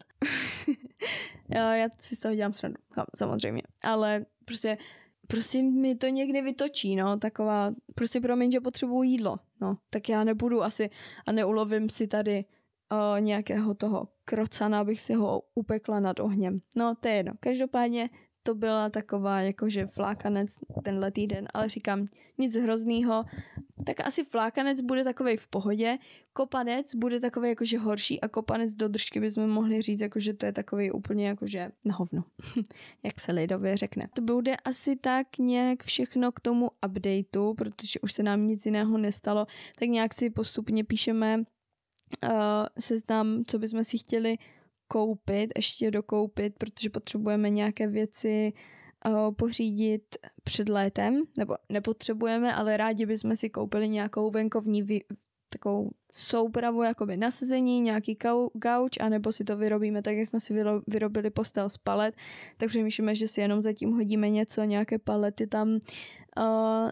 já 1.50 1.88
si 1.99 2.17
z 2.17 2.19
toho 2.19 2.35
dělám 2.35 2.52
srandu, 2.52 2.78
samozřejmě, 3.17 3.62
ale 3.83 4.26
prostě 4.45 4.78
prostě 5.28 5.62
mi 5.62 5.95
to 5.95 6.07
někdy 6.07 6.43
vytočí, 6.43 6.97
no, 6.97 7.19
taková, 7.19 7.75
prostě 7.95 8.21
promiň, 8.21 8.50
že 8.50 8.61
potřebuju 8.61 9.02
jídlo, 9.02 9.37
no, 9.61 9.76
tak 9.90 10.09
já 10.09 10.25
nebudu 10.25 10.62
asi 10.62 10.90
a 11.26 11.33
neulovím 11.33 11.90
si 11.90 12.07
tady 12.07 12.45
uh, 12.93 13.21
nějakého 13.21 13.75
toho 13.75 14.09
krocana, 14.28 14.80
abych 14.80 15.00
si 15.00 15.14
ho 15.14 15.42
upekla 15.54 16.00
nad 16.00 16.20
ohněm. 16.20 16.61
No, 16.76 16.94
to 17.00 17.08
je 17.08 17.14
jedno. 17.14 17.32
Každopádně 17.40 18.11
to 18.42 18.54
byla 18.54 18.90
taková 18.90 19.40
jakože 19.40 19.87
flákanec 19.87 20.54
tenhle 20.85 21.11
týden, 21.11 21.49
ale 21.54 21.68
říkám 21.68 22.06
nic 22.38 22.56
hroznýho, 22.56 23.25
tak 23.87 24.00
asi 24.00 24.25
flákanec 24.25 24.80
bude 24.80 25.04
takový 25.04 25.37
v 25.37 25.49
pohodě, 25.49 25.99
kopanec 26.32 26.94
bude 26.94 27.20
takový 27.20 27.49
jakože 27.49 27.78
horší 27.78 28.20
a 28.20 28.28
kopanec 28.28 28.75
do 28.75 28.88
držky 28.88 29.20
bychom 29.20 29.49
mohli 29.49 29.82
říct, 29.82 30.00
jakože 30.00 30.35
to 30.35 30.47
je 30.47 30.52
takový 30.52 30.90
úplně 30.90 31.28
jakože 31.28 31.70
na 31.85 31.94
hovno, 31.94 32.25
jak 33.02 33.20
se 33.20 33.32
lidově 33.32 33.76
řekne. 33.76 34.08
To 34.14 34.23
bude 34.23 34.56
asi 34.56 34.97
tak 34.97 35.38
nějak 35.38 35.82
všechno 35.82 36.32
k 36.32 36.40
tomu 36.40 36.70
updateu, 36.87 37.54
protože 37.54 38.00
už 38.00 38.12
se 38.12 38.23
nám 38.23 38.47
nic 38.47 38.66
jiného 38.66 38.99
nestalo, 38.99 39.47
tak 39.78 39.88
nějak 39.88 40.14
si 40.14 40.30
postupně 40.30 40.85
píšeme 40.85 41.44
uh, 42.25 42.31
seznam, 42.79 43.43
co 43.47 43.59
bychom 43.59 43.85
si 43.85 43.99
chtěli 43.99 44.38
koupit, 44.88 45.50
ještě 45.57 45.91
dokoupit, 45.91 46.55
protože 46.59 46.91
potřebujeme 46.91 47.50
nějaké 47.50 47.87
věci 47.87 48.53
uh, 49.07 49.35
pořídit 49.35 50.17
před 50.45 50.69
létem, 50.69 51.23
nebo 51.37 51.57
nepotřebujeme, 51.69 52.55
ale 52.55 52.77
rádi 52.77 53.07
bychom 53.07 53.37
si 53.37 53.50
koupili 53.50 53.88
nějakou 53.88 54.31
venkovní 54.31 54.83
vy, 54.83 55.00
takovou 55.49 55.90
soupravu 56.12 56.83
jakoby 56.83 57.17
na 57.17 57.31
sezení, 57.31 57.81
nějaký 57.81 58.19
gauč, 58.55 58.99
anebo 59.00 59.33
si 59.33 59.45
to 59.45 59.57
vyrobíme 59.57 60.02
tak, 60.02 60.17
jak 60.17 60.26
jsme 60.26 60.40
si 60.40 60.55
vyro, 60.55 60.81
vyrobili 60.87 61.31
postel 61.31 61.71
z 61.71 61.78
palet, 61.78 62.14
tak 62.57 62.69
přemýšlíme, 62.69 63.14
že 63.14 63.28
si 63.28 63.40
jenom 63.40 63.62
zatím 63.62 63.93
hodíme 63.93 64.31
něco, 64.31 64.62
nějaké 64.62 64.99
palety 64.99 65.47
tam 65.47 65.69
uh, 65.69 65.78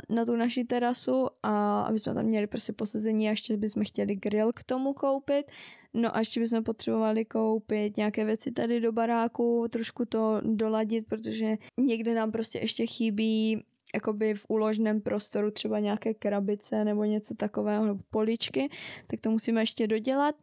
na 0.09 0.25
tu 0.27 0.37
naši 0.37 0.65
terasu 0.65 1.27
a 1.43 1.81
aby 1.81 1.99
jsme 1.99 2.15
tam 2.15 2.25
měli 2.25 2.47
prostě 2.47 2.73
posezení 2.73 3.27
a 3.27 3.31
ještě 3.31 3.57
bychom 3.57 3.85
chtěli 3.85 4.17
grill 4.17 4.53
k 4.53 4.65
tomu 4.65 4.93
koupit. 4.93 5.47
No 5.95 6.17
a 6.17 6.19
ještě 6.19 6.41
bychom 6.41 6.65
potřebovali 6.65 7.25
koupit 7.25 7.97
nějaké 7.97 8.25
věci 8.25 8.53
tady 8.53 8.81
do 8.81 8.93
baráku, 8.93 9.67
trošku 9.71 10.05
to 10.05 10.41
doladit, 10.45 11.07
protože 11.07 11.57
někde 11.77 12.15
nám 12.15 12.33
prostě 12.33 12.59
ještě 12.59 12.87
chybí 12.87 13.65
jakoby 13.97 14.35
v 14.35 14.45
úložném 14.49 15.01
prostoru 15.01 15.51
třeba 15.51 15.79
nějaké 15.79 16.15
krabice 16.15 16.85
nebo 16.85 17.05
něco 17.05 17.35
takového, 17.35 17.87
nebo 17.87 18.01
poličky, 18.11 18.69
tak 19.07 19.21
to 19.21 19.31
musíme 19.31 19.63
ještě 19.63 19.87
dodělat 19.87 20.35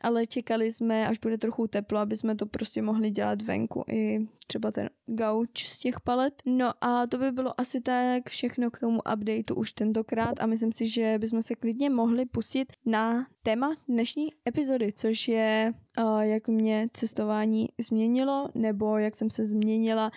ale 0.00 0.26
čekali 0.26 0.72
jsme, 0.72 1.08
až 1.08 1.18
bude 1.18 1.38
trochu 1.38 1.66
teplo, 1.66 1.98
aby 1.98 2.16
jsme 2.16 2.34
to 2.34 2.46
prostě 2.46 2.82
mohli 2.82 3.10
dělat 3.10 3.42
venku 3.42 3.84
i 3.88 4.26
třeba 4.46 4.70
ten 4.70 4.90
gauč 5.06 5.68
z 5.68 5.78
těch 5.78 6.00
palet. 6.00 6.42
No 6.46 6.72
a 6.80 7.06
to 7.06 7.18
by 7.18 7.32
bylo 7.32 7.60
asi 7.60 7.80
tak 7.80 8.28
všechno 8.28 8.70
k 8.70 8.80
tomu 8.80 9.00
updateu 9.12 9.54
už 9.54 9.72
tentokrát 9.72 10.40
a 10.40 10.46
myslím 10.46 10.72
si, 10.72 10.88
že 10.88 11.18
bychom 11.18 11.42
se 11.42 11.54
klidně 11.54 11.90
mohli 11.90 12.26
pustit 12.26 12.72
na 12.86 13.26
téma 13.42 13.76
dnešní 13.88 14.28
epizody, 14.48 14.92
což 14.92 15.28
je 15.28 15.72
uh, 15.98 16.20
jak 16.20 16.48
mě 16.48 16.88
cestování 16.92 17.68
změnilo 17.78 18.48
nebo 18.54 18.98
jak 18.98 19.16
jsem 19.16 19.30
se 19.30 19.46
změnila 19.46 20.10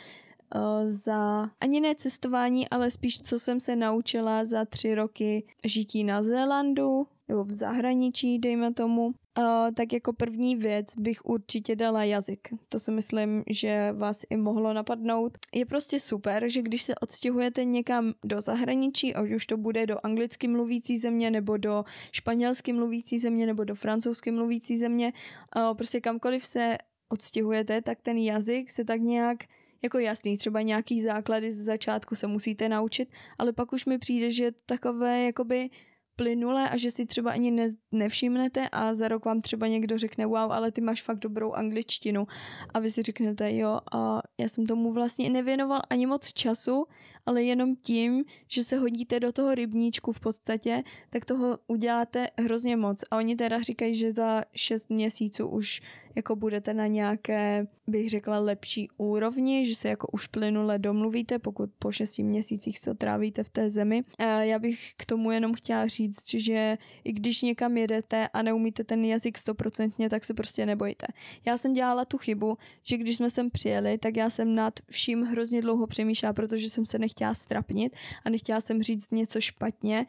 za 0.85 1.49
ani 1.61 1.81
ne 1.81 1.95
cestování, 1.95 2.69
ale 2.69 2.91
spíš 2.91 3.21
co 3.21 3.39
jsem 3.39 3.59
se 3.59 3.75
naučila 3.75 4.45
za 4.45 4.65
tři 4.65 4.95
roky 4.95 5.43
žití 5.63 6.03
na 6.03 6.23
Zélandu 6.23 7.07
nebo 7.31 7.43
v 7.43 7.51
zahraničí, 7.51 8.39
dejme 8.39 8.73
tomu. 8.73 9.05
Uh, 9.37 9.43
tak 9.75 9.93
jako 9.93 10.13
první 10.13 10.55
věc 10.55 10.87
bych 10.97 11.25
určitě 11.25 11.75
dala 11.75 12.03
jazyk. 12.03 12.47
To 12.69 12.79
si 12.79 12.91
myslím, 12.91 13.43
že 13.49 13.91
vás 13.91 14.21
i 14.29 14.37
mohlo 14.37 14.73
napadnout. 14.73 15.37
Je 15.53 15.65
prostě 15.65 15.99
super, 15.99 16.49
že 16.49 16.61
když 16.61 16.81
se 16.81 16.95
odstěhujete 16.95 17.65
někam 17.65 18.13
do 18.25 18.41
zahraničí, 18.41 19.15
ať 19.15 19.31
už 19.31 19.45
to 19.45 19.57
bude 19.57 19.85
do 19.85 19.97
anglicky 20.03 20.47
mluvící 20.47 20.97
země, 20.97 21.31
nebo 21.31 21.57
do 21.57 21.83
španělsky 22.11 22.73
mluvící 22.73 23.19
země, 23.19 23.45
nebo 23.45 23.63
do 23.63 23.75
francouzsky 23.75 24.31
mluvící 24.31 24.77
země, 24.77 25.13
uh, 25.55 25.77
prostě 25.77 26.01
kamkoliv 26.01 26.45
se 26.45 26.77
odstěhujete, 27.09 27.81
tak 27.81 28.01
ten 28.01 28.17
jazyk 28.17 28.71
se 28.71 28.85
tak 28.85 29.01
nějak 29.01 29.37
jako 29.83 29.99
jasný, 29.99 30.37
třeba 30.37 30.61
nějaký 30.61 31.01
základy 31.01 31.51
z 31.51 31.63
začátku 31.63 32.15
se 32.15 32.27
musíte 32.27 32.69
naučit, 32.69 33.09
ale 33.37 33.53
pak 33.53 33.73
už 33.73 33.85
mi 33.85 33.97
přijde, 33.97 34.31
že 34.31 34.51
takové 34.65 35.23
jakoby 35.23 35.69
plynule 36.15 36.69
a 36.69 36.77
že 36.77 36.91
si 36.91 37.05
třeba 37.05 37.31
ani 37.31 37.51
ne, 37.51 37.69
nevšimnete 37.91 38.69
a 38.69 38.93
za 38.93 39.07
rok 39.07 39.25
vám 39.25 39.41
třeba 39.41 39.67
někdo 39.67 39.97
řekne 39.97 40.25
wow, 40.25 40.51
ale 40.51 40.71
ty 40.71 40.81
máš 40.81 41.01
fakt 41.01 41.19
dobrou 41.19 41.51
angličtinu. 41.51 42.27
A 42.73 42.79
vy 42.79 42.91
si 42.91 43.01
řeknete 43.01 43.55
jo 43.55 43.79
a 43.91 44.21
já 44.37 44.47
jsem 44.47 44.65
tomu 44.65 44.93
vlastně 44.93 45.29
nevěnoval 45.29 45.81
ani 45.89 46.05
moc 46.05 46.33
času, 46.33 46.85
ale 47.25 47.43
jenom 47.43 47.75
tím, 47.75 48.23
že 48.47 48.63
se 48.63 48.77
hodíte 48.77 49.19
do 49.19 49.31
toho 49.31 49.55
rybníčku 49.55 50.11
v 50.11 50.19
podstatě, 50.19 50.83
tak 51.09 51.25
toho 51.25 51.59
uděláte 51.67 52.27
hrozně 52.39 52.77
moc 52.77 53.03
a 53.11 53.17
oni 53.17 53.35
teda 53.35 53.61
říkají, 53.61 53.95
že 53.95 54.13
za 54.13 54.43
6 54.53 54.89
měsíců 54.89 55.47
už 55.47 55.81
jako 56.15 56.35
budete 56.35 56.73
na 56.73 56.87
nějaké, 56.87 57.67
bych 57.87 58.09
řekla, 58.09 58.39
lepší 58.39 58.89
úrovni, 58.97 59.65
že 59.65 59.75
se 59.75 59.89
jako 59.89 60.07
už 60.07 60.27
plynule 60.27 60.79
domluvíte, 60.79 61.39
pokud 61.39 61.69
po 61.79 61.91
šesti 61.91 62.23
měsících 62.23 62.79
co 62.79 62.93
trávíte 62.93 63.43
v 63.43 63.49
té 63.49 63.69
zemi. 63.69 64.03
Já 64.41 64.59
bych 64.59 64.93
k 64.97 65.05
tomu 65.05 65.31
jenom 65.31 65.53
chtěla 65.53 65.87
říct, 65.87 66.33
že 66.35 66.77
i 67.03 67.13
když 67.13 67.41
někam 67.41 67.77
jedete 67.77 68.27
a 68.27 68.41
neumíte 68.41 68.83
ten 68.83 69.05
jazyk 69.05 69.37
stoprocentně, 69.37 70.09
tak 70.09 70.25
se 70.25 70.33
prostě 70.33 70.65
nebojte. 70.65 71.07
Já 71.45 71.57
jsem 71.57 71.73
dělala 71.73 72.05
tu 72.05 72.17
chybu, 72.17 72.57
že 72.83 72.97
když 72.97 73.15
jsme 73.15 73.29
sem 73.29 73.49
přijeli, 73.49 73.97
tak 73.97 74.17
já 74.17 74.29
jsem 74.29 74.55
nad 74.55 74.79
vším 74.89 75.21
hrozně 75.21 75.61
dlouho 75.61 75.87
přemýšlela, 75.87 76.33
protože 76.33 76.69
jsem 76.69 76.85
se 76.85 76.99
nechtěla 76.99 77.10
strapnit 77.33 77.95
a 78.25 78.29
nechtěla 78.29 78.61
jsem 78.61 78.83
říct 78.83 79.11
něco 79.11 79.41
špatně 79.41 80.05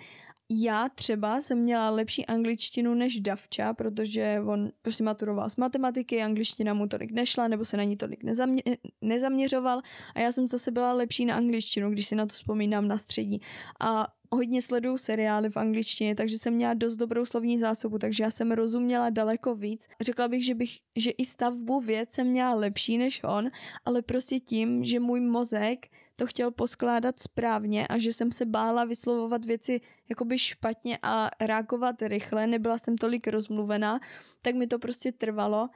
já 0.55 0.89
třeba 0.89 1.41
jsem 1.41 1.59
měla 1.59 1.91
lepší 1.91 2.27
angličtinu 2.27 2.95
než 2.95 3.21
Davča, 3.21 3.75
protože 3.75 4.41
on 4.47 4.71
prostě 4.83 5.05
maturoval 5.05 5.51
z 5.51 5.57
matematiky, 5.57 6.23
angličtina 6.23 6.75
mu 6.75 6.89
tolik 6.89 7.11
nešla, 7.11 7.49
nebo 7.49 7.65
se 7.65 7.77
na 7.77 7.85
ní 7.85 7.97
tolik 7.97 8.25
nezamě- 8.25 8.77
nezaměřoval 9.01 9.83
a 10.15 10.21
já 10.21 10.33
jsem 10.33 10.47
zase 10.47 10.71
byla 10.71 10.93
lepší 10.93 11.25
na 11.25 11.37
angličtinu, 11.37 11.91
když 11.91 12.07
si 12.07 12.15
na 12.15 12.27
to 12.27 12.33
vzpomínám 12.33 12.89
na 12.89 12.99
střední. 12.99 13.41
A 13.81 14.07
hodně 14.31 14.63
sleduju 14.63 14.97
seriály 14.97 15.51
v 15.51 15.57
angličtině, 15.57 16.15
takže 16.15 16.39
jsem 16.39 16.55
měla 16.55 16.75
dost 16.75 16.97
dobrou 16.97 17.25
slovní 17.25 17.59
zásobu, 17.59 17.99
takže 17.99 18.25
já 18.25 18.31
jsem 18.31 18.53
rozuměla 18.53 19.11
daleko 19.11 19.55
víc. 19.55 19.89
Řekla 20.01 20.29
bych, 20.29 20.45
že, 20.45 20.55
bych, 20.55 20.79
že 20.97 21.11
i 21.11 21.27
stavbu 21.27 21.81
věc 21.81 22.11
jsem 22.11 22.27
měla 22.27 22.55
lepší 22.55 22.99
než 22.99 23.21
on, 23.25 23.51
ale 23.85 24.03
prostě 24.03 24.41
tím, 24.41 24.85
že 24.85 25.01
můj 25.01 25.21
mozek 25.21 25.87
to 26.23 26.27
chtěl 26.27 26.51
poskládat 26.51 27.21
správně 27.21 27.87
a 27.87 27.99
že 27.99 28.13
jsem 28.13 28.33
se 28.33 28.47
bála 28.47 28.85
vyslovovat 28.85 29.45
věci 29.45 29.81
jakoby 30.09 30.39
špatně 30.39 30.99
a 31.03 31.31
reagovat 31.41 32.03
rychle, 32.03 32.47
nebyla 32.47 32.79
jsem 32.79 32.97
tolik 32.97 33.29
rozmluvená, 33.29 34.01
tak 34.43 34.55
mi 34.55 34.67
to 34.67 34.79
prostě 34.79 35.13
trvalo 35.13 35.69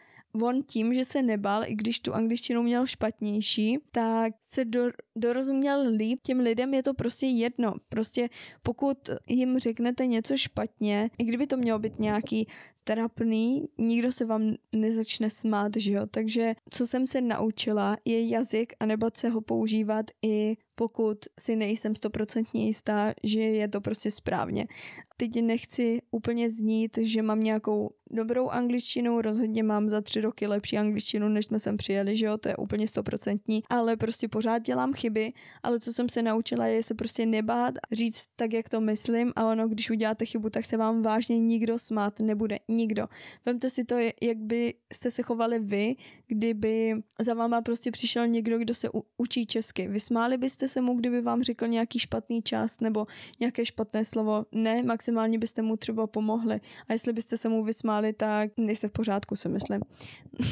on 0.42 0.62
tím, 0.62 0.94
že 0.94 1.04
se 1.04 1.22
nebal, 1.22 1.64
i 1.64 1.74
když 1.74 2.00
tu 2.00 2.14
angličtinu 2.14 2.62
měl 2.62 2.86
špatnější, 2.86 3.78
tak 3.90 4.32
se 4.42 4.64
do, 4.64 4.90
dorozuměl 5.16 5.88
líp. 5.96 6.20
Těm 6.22 6.40
lidem 6.40 6.74
je 6.74 6.82
to 6.82 6.94
prostě 6.94 7.26
jedno. 7.26 7.74
Prostě 7.88 8.28
pokud 8.62 9.10
jim 9.26 9.58
řeknete 9.58 10.06
něco 10.06 10.36
špatně, 10.36 11.10
i 11.18 11.24
kdyby 11.24 11.46
to 11.46 11.56
mělo 11.56 11.78
být 11.78 11.98
nějaký 11.98 12.48
trapný, 12.86 13.68
nikdo 13.78 14.12
se 14.12 14.24
vám 14.24 14.54
nezačne 14.72 15.30
smát, 15.30 15.72
že 15.76 15.92
jo. 15.92 16.06
Takže 16.10 16.54
co 16.70 16.86
jsem 16.86 17.06
se 17.06 17.20
naučila, 17.20 17.96
je 18.04 18.28
jazyk 18.28 18.72
a 18.80 18.86
nebát 18.86 19.16
se 19.16 19.28
ho 19.28 19.40
používat 19.40 20.06
i 20.22 20.56
pokud 20.74 21.18
si 21.40 21.56
nejsem 21.56 21.94
stoprocentně 21.96 22.66
jistá, 22.66 23.14
že 23.24 23.40
je 23.40 23.68
to 23.68 23.80
prostě 23.80 24.10
správně. 24.10 24.66
Teď 25.16 25.42
nechci 25.42 25.98
úplně 26.10 26.50
znít, 26.50 26.98
že 27.02 27.22
mám 27.22 27.40
nějakou 27.40 27.90
dobrou 28.10 28.48
angličtinu, 28.48 29.20
rozhodně 29.20 29.62
mám 29.62 29.88
za 29.88 30.00
tři 30.00 30.20
roky 30.20 30.46
lepší 30.46 30.78
angličtinu, 30.78 31.28
než 31.28 31.46
jsme 31.46 31.58
sem 31.58 31.76
přijeli, 31.76 32.16
že 32.16 32.26
jo, 32.26 32.38
to 32.38 32.48
je 32.48 32.56
úplně 32.56 32.88
stoprocentní, 32.88 33.62
ale 33.68 33.96
prostě 33.96 34.28
pořád 34.28 34.58
dělám 34.58 34.92
chyby, 34.92 35.32
ale 35.62 35.80
co 35.80 35.92
jsem 35.92 36.08
se 36.08 36.22
naučila 36.22 36.66
je 36.66 36.82
se 36.82 36.94
prostě 36.94 37.26
nebát, 37.26 37.74
říct 37.92 38.24
tak, 38.36 38.52
jak 38.52 38.68
to 38.68 38.80
myslím 38.80 39.32
a 39.36 39.46
ono, 39.46 39.68
když 39.68 39.90
uděláte 39.90 40.24
chybu, 40.24 40.50
tak 40.50 40.64
se 40.64 40.76
vám 40.76 41.02
vážně 41.02 41.38
nikdo 41.38 41.78
smát 41.78 42.20
nebude, 42.20 42.58
nikdo. 42.76 43.08
Vemte 43.46 43.70
si 43.70 43.84
to, 43.84 43.94
jak 44.22 44.38
byste 44.38 45.10
se 45.10 45.22
chovali 45.22 45.58
vy, 45.58 45.96
kdyby 46.26 46.94
za 47.20 47.34
váma 47.34 47.62
prostě 47.62 47.90
přišel 47.90 48.26
někdo, 48.26 48.58
kdo 48.58 48.74
se 48.74 48.90
u- 48.94 49.04
učí 49.16 49.46
česky. 49.46 49.88
Vysmáli 49.88 50.36
byste 50.36 50.68
se 50.68 50.80
mu, 50.80 50.94
kdyby 50.94 51.20
vám 51.20 51.42
řekl 51.42 51.66
nějaký 51.66 51.98
špatný 51.98 52.42
čas 52.42 52.80
nebo 52.80 53.06
nějaké 53.40 53.66
špatné 53.66 54.04
slovo? 54.04 54.46
Ne, 54.52 54.82
maximálně 54.82 55.38
byste 55.38 55.62
mu 55.62 55.76
třeba 55.76 56.06
pomohli. 56.06 56.60
A 56.88 56.92
jestli 56.92 57.12
byste 57.12 57.36
se 57.36 57.48
mu 57.48 57.64
vysmáli, 57.64 58.12
tak 58.12 58.50
nejste 58.56 58.88
v 58.88 58.92
pořádku, 58.92 59.36
si 59.36 59.48
myslím. 59.48 59.80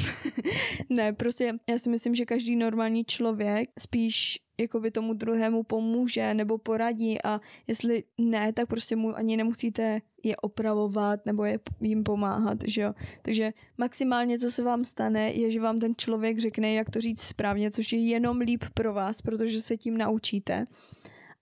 ne, 0.89 1.13
prostě 1.13 1.53
já 1.69 1.77
si 1.77 1.89
myslím, 1.89 2.15
že 2.15 2.25
každý 2.25 2.55
normální 2.55 3.05
člověk 3.05 3.69
spíš 3.79 4.39
jakoby 4.59 4.91
tomu 4.91 5.13
druhému 5.13 5.63
pomůže 5.63 6.33
nebo 6.33 6.57
poradí 6.57 7.21
a 7.23 7.41
jestli 7.67 8.03
ne, 8.17 8.53
tak 8.53 8.67
prostě 8.67 8.95
mu 8.95 9.15
ani 9.17 9.37
nemusíte 9.37 10.01
je 10.25 10.35
opravovat 10.37 11.25
nebo 11.25 11.45
je 11.45 11.59
jim 11.81 12.03
pomáhat, 12.03 12.57
že 12.65 12.81
jo. 12.81 12.93
Takže 13.21 13.53
maximálně, 13.77 14.39
co 14.39 14.51
se 14.51 14.63
vám 14.63 14.83
stane, 14.83 15.31
je, 15.31 15.51
že 15.51 15.59
vám 15.59 15.79
ten 15.79 15.95
člověk 15.97 16.39
řekne, 16.39 16.73
jak 16.73 16.89
to 16.89 17.01
říct 17.01 17.21
správně, 17.21 17.71
což 17.71 17.93
je 17.93 17.99
jenom 17.99 18.37
líp 18.37 18.63
pro 18.73 18.93
vás, 18.93 19.21
protože 19.21 19.61
se 19.61 19.77
tím 19.77 19.97
naučíte. 19.97 20.67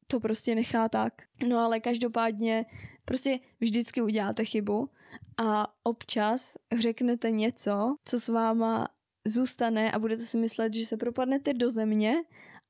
To 0.08 0.20
prostě 0.20 0.56
nechá 0.56 0.90
tak. 0.90 1.14
No 1.48 1.58
ale 1.58 1.80
každopádně 1.80 2.66
prostě 3.06 3.40
vždycky 3.60 4.02
uděláte 4.02 4.46
chybu 4.46 4.90
a 5.38 5.68
občas 5.84 6.58
řeknete 6.80 7.32
něco, 7.32 7.96
co 8.06 8.20
s 8.20 8.28
váma 8.28 8.88
zůstane 9.28 9.92
a 9.92 10.00
budete 10.00 10.24
si 10.24 10.38
myslet, 10.38 10.74
že 10.74 10.86
se 10.86 10.98
propadnete 10.98 11.54
do 11.54 11.72
země 11.72 12.16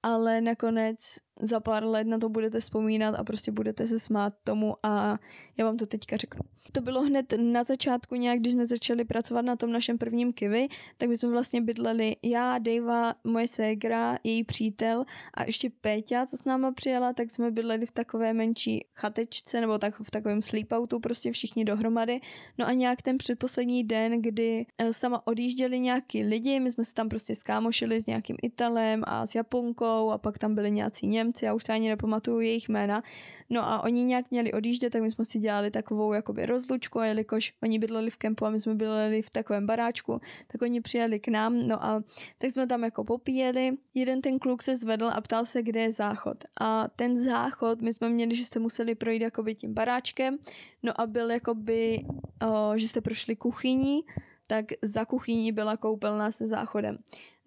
ale 0.03 0.41
nakonec 0.41 0.98
za 1.39 1.59
pár 1.59 1.83
let 1.83 2.07
na 2.07 2.17
to 2.17 2.29
budete 2.29 2.59
vzpomínat 2.59 3.15
a 3.15 3.23
prostě 3.23 3.51
budete 3.51 3.87
se 3.87 3.99
smát 3.99 4.33
tomu 4.43 4.75
a 4.83 5.19
já 5.57 5.65
vám 5.65 5.77
to 5.77 5.85
teďka 5.85 6.17
řeknu. 6.17 6.41
To 6.71 6.81
bylo 6.81 7.01
hned 7.01 7.33
na 7.37 7.63
začátku 7.63 8.15
nějak, 8.15 8.39
když 8.39 8.53
jsme 8.53 8.67
začali 8.67 9.05
pracovat 9.05 9.41
na 9.41 9.55
tom 9.55 9.71
našem 9.71 9.97
prvním 9.97 10.33
kivy, 10.33 10.67
tak 10.97 11.09
my 11.09 11.17
jsme 11.17 11.29
vlastně 11.29 11.61
bydleli 11.61 12.15
já, 12.23 12.57
Dejva, 12.57 13.15
moje 13.23 13.47
ségra, 13.47 14.17
její 14.23 14.43
přítel 14.43 15.05
a 15.33 15.43
ještě 15.43 15.69
Péťa, 15.69 16.25
co 16.25 16.37
s 16.37 16.43
náma 16.45 16.71
přijela, 16.71 17.13
tak 17.13 17.31
jsme 17.31 17.51
bydleli 17.51 17.85
v 17.85 17.91
takové 17.91 18.33
menší 18.33 18.85
chatečce 18.95 19.61
nebo 19.61 19.77
tak 19.77 19.99
v 19.99 20.11
takovém 20.11 20.41
sleepoutu, 20.41 20.99
prostě 20.99 21.31
všichni 21.31 21.65
dohromady. 21.65 22.21
No 22.57 22.67
a 22.67 22.73
nějak 22.73 23.01
ten 23.01 23.17
předposlední 23.17 23.83
den, 23.83 24.21
kdy 24.21 24.65
eh, 24.77 24.93
sama 24.93 25.27
odjížděli 25.27 25.79
nějaký 25.79 26.23
lidi, 26.23 26.59
my 26.59 26.71
jsme 26.71 26.83
se 26.83 26.93
tam 26.93 27.09
prostě 27.09 27.35
skámošili 27.35 28.01
s 28.01 28.05
nějakým 28.05 28.37
Italem 28.41 29.03
a 29.07 29.25
s 29.25 29.35
Japonkou 29.35 30.11
a 30.11 30.17
pak 30.17 30.37
tam 30.37 30.55
byli 30.55 30.71
nějací 30.71 31.07
Němci, 31.07 31.22
já 31.43 31.53
už 31.53 31.63
se 31.63 31.73
ani 31.73 31.89
nepamatuju 31.89 32.39
jejich 32.39 32.69
jména. 32.69 33.03
No 33.49 33.69
a 33.69 33.83
oni 33.83 34.03
nějak 34.03 34.31
měli 34.31 34.53
odjíždět, 34.53 34.93
tak 34.93 35.01
my 35.01 35.11
jsme 35.11 35.25
si 35.25 35.39
dělali 35.39 35.71
takovou 35.71 36.13
jakoby 36.13 36.45
rozlučku 36.45 36.99
a 36.99 37.05
jelikož 37.05 37.53
oni 37.63 37.79
bydleli 37.79 38.09
v 38.09 38.17
kempu 38.17 38.45
a 38.45 38.49
my 38.49 38.59
jsme 38.59 38.75
bydleli 38.75 39.21
v 39.21 39.29
takovém 39.29 39.65
baráčku, 39.65 40.21
tak 40.47 40.61
oni 40.61 40.81
přijeli 40.81 41.19
k 41.19 41.27
nám, 41.27 41.59
no 41.59 41.85
a 41.85 42.03
tak 42.37 42.51
jsme 42.51 42.67
tam 42.67 42.83
jako 42.83 43.03
popíjeli. 43.03 43.71
Jeden 43.93 44.21
ten 44.21 44.39
kluk 44.39 44.63
se 44.63 44.77
zvedl 44.77 45.09
a 45.13 45.21
ptal 45.21 45.45
se, 45.45 45.63
kde 45.63 45.81
je 45.81 45.91
záchod. 45.91 46.43
A 46.61 46.87
ten 46.95 47.23
záchod, 47.23 47.81
my 47.81 47.93
jsme 47.93 48.09
měli, 48.09 48.35
že 48.35 48.45
jste 48.45 48.59
museli 48.59 48.95
projít 48.95 49.21
jakoby 49.21 49.55
tím 49.55 49.73
baráčkem, 49.73 50.37
no 50.83 51.01
a 51.01 51.07
byl 51.07 51.31
jakoby, 51.31 52.05
o, 52.47 52.77
že 52.77 52.87
jste 52.87 53.01
prošli 53.01 53.35
kuchyní, 53.35 54.01
tak 54.47 54.65
za 54.81 55.05
kuchyní 55.05 55.51
byla 55.51 55.77
koupelna 55.77 56.31
se 56.31 56.47
záchodem. 56.47 56.97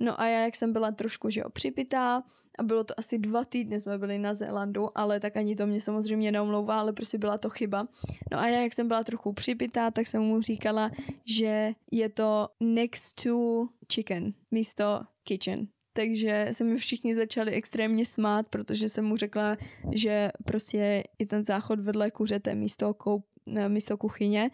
No 0.00 0.20
a 0.20 0.26
já, 0.26 0.40
jak 0.40 0.56
jsem 0.56 0.72
byla 0.72 0.90
trošku, 0.90 1.30
že 1.30 1.40
jo, 1.40 1.50
připitá, 1.50 2.22
a 2.58 2.62
bylo 2.62 2.84
to 2.84 2.94
asi 2.98 3.18
dva 3.18 3.44
týdny 3.44 3.80
jsme 3.80 3.98
byli 3.98 4.18
na 4.18 4.34
Zélandu, 4.34 4.98
ale 4.98 5.20
tak 5.20 5.36
ani 5.36 5.56
to 5.56 5.66
mě 5.66 5.80
samozřejmě 5.80 6.32
neomlouvá, 6.32 6.80
ale 6.80 6.92
prostě 6.92 7.18
byla 7.18 7.38
to 7.38 7.50
chyba. 7.50 7.88
No 8.32 8.38
a 8.38 8.48
já, 8.48 8.60
jak 8.60 8.72
jsem 8.72 8.88
byla 8.88 9.04
trochu 9.04 9.32
připitá, 9.32 9.90
tak 9.90 10.06
jsem 10.06 10.22
mu 10.22 10.40
říkala, 10.40 10.90
že 11.24 11.72
je 11.92 12.08
to 12.08 12.48
next 12.60 13.22
to 13.22 13.66
chicken 13.92 14.34
místo 14.50 15.00
kitchen. 15.24 15.68
Takže 15.92 16.48
se 16.50 16.64
mi 16.64 16.76
všichni 16.76 17.14
začali 17.14 17.52
extrémně 17.52 18.04
smát, 18.04 18.48
protože 18.48 18.88
jsem 18.88 19.04
mu 19.04 19.16
řekla, 19.16 19.56
že 19.92 20.30
prostě 20.44 21.04
je 21.18 21.26
ten 21.26 21.44
záchod 21.44 21.80
vedle 21.80 22.10
kuřete 22.10 22.54
místo, 22.54 22.94
koup, 22.94 23.26
místo 23.68 23.96
kuchyně. 23.96 24.50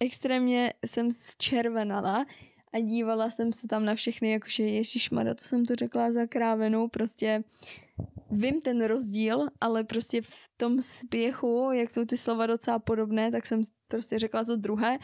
Extrémně 0.00 0.72
jsem 0.86 1.12
zčervenala, 1.12 2.26
a 2.72 2.80
dívala 2.80 3.30
jsem 3.30 3.52
se 3.52 3.68
tam 3.68 3.84
na 3.84 3.94
všechny, 3.94 4.32
jakože 4.32 4.62
ježišmara, 4.62 5.34
to 5.34 5.44
jsem 5.44 5.66
to 5.66 5.74
řekla 5.74 6.12
za 6.12 6.26
krávenou, 6.26 6.88
prostě 6.88 7.44
vím 8.30 8.60
ten 8.60 8.84
rozdíl, 8.84 9.48
ale 9.60 9.84
prostě 9.84 10.22
v 10.22 10.50
tom 10.56 10.80
spěchu, 10.80 11.70
jak 11.72 11.90
jsou 11.90 12.04
ty 12.04 12.16
slova 12.16 12.46
docela 12.46 12.78
podobné, 12.78 13.30
tak 13.30 13.46
jsem 13.46 13.62
prostě 13.88 14.18
řekla 14.18 14.44
to 14.44 14.56
druhé. 14.56 14.98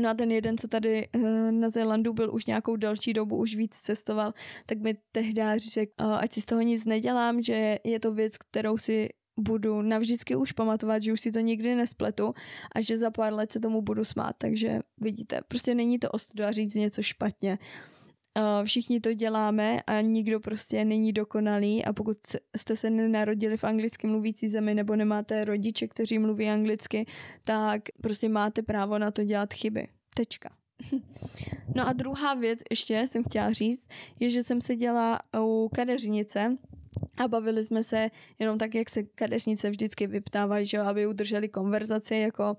No 0.00 0.08
a 0.08 0.14
ten 0.14 0.30
jeden, 0.30 0.58
co 0.58 0.68
tady 0.68 1.08
uh, 1.14 1.22
na 1.50 1.68
Zélandu 1.68 2.12
byl 2.12 2.34
už 2.34 2.46
nějakou 2.46 2.76
delší 2.76 3.12
dobu, 3.12 3.36
už 3.36 3.56
víc 3.56 3.74
cestoval, 3.74 4.34
tak 4.66 4.78
mi 4.78 4.96
tehdy 5.12 5.42
řekl, 5.56 5.92
uh, 6.00 6.14
ať 6.14 6.32
si 6.32 6.40
z 6.40 6.46
toho 6.46 6.60
nic 6.60 6.84
nedělám, 6.84 7.42
že 7.42 7.78
je 7.84 8.00
to 8.00 8.12
věc, 8.12 8.38
kterou 8.38 8.78
si 8.78 9.08
budu 9.38 9.82
navždycky 9.82 10.36
už 10.36 10.52
pamatovat, 10.52 11.02
že 11.02 11.12
už 11.12 11.20
si 11.20 11.32
to 11.32 11.40
nikdy 11.40 11.74
nespletu 11.74 12.34
a 12.74 12.80
že 12.80 12.98
za 12.98 13.10
pár 13.10 13.32
let 13.32 13.52
se 13.52 13.60
tomu 13.60 13.82
budu 13.82 14.04
smát, 14.04 14.32
takže 14.38 14.80
vidíte, 15.00 15.40
prostě 15.48 15.74
není 15.74 15.98
to 15.98 16.10
ostuda 16.10 16.52
říct 16.52 16.74
něco 16.74 17.02
špatně. 17.02 17.58
Všichni 18.64 19.00
to 19.00 19.14
děláme 19.14 19.82
a 19.82 20.00
nikdo 20.00 20.40
prostě 20.40 20.84
není 20.84 21.12
dokonalý 21.12 21.84
a 21.84 21.92
pokud 21.92 22.16
jste 22.56 22.76
se 22.76 22.90
nenarodili 22.90 23.56
v 23.56 23.64
anglicky 23.64 24.06
mluvící 24.06 24.48
zemi 24.48 24.74
nebo 24.74 24.96
nemáte 24.96 25.44
rodiče, 25.44 25.88
kteří 25.88 26.18
mluví 26.18 26.48
anglicky, 26.48 27.06
tak 27.44 27.82
prostě 28.02 28.28
máte 28.28 28.62
právo 28.62 28.98
na 28.98 29.10
to 29.10 29.24
dělat 29.24 29.54
chyby. 29.54 29.88
Tečka. 30.14 30.50
No 31.74 31.88
a 31.88 31.92
druhá 31.92 32.34
věc 32.34 32.58
ještě 32.70 33.06
jsem 33.06 33.24
chtěla 33.24 33.52
říct, 33.52 33.88
je, 34.20 34.30
že 34.30 34.42
jsem 34.42 34.60
seděla 34.60 35.20
u 35.40 35.70
kadeřnice 35.74 36.56
a 37.16 37.28
bavili 37.28 37.64
jsme 37.64 37.82
se 37.82 38.10
jenom 38.38 38.58
tak, 38.58 38.74
jak 38.74 38.90
se 38.90 39.02
kadeřnice 39.02 39.70
vždycky 39.70 40.06
vyptávají, 40.06 40.66
že 40.66 40.78
aby 40.78 41.06
udrželi 41.06 41.48
konverzaci, 41.48 42.16
jako 42.16 42.56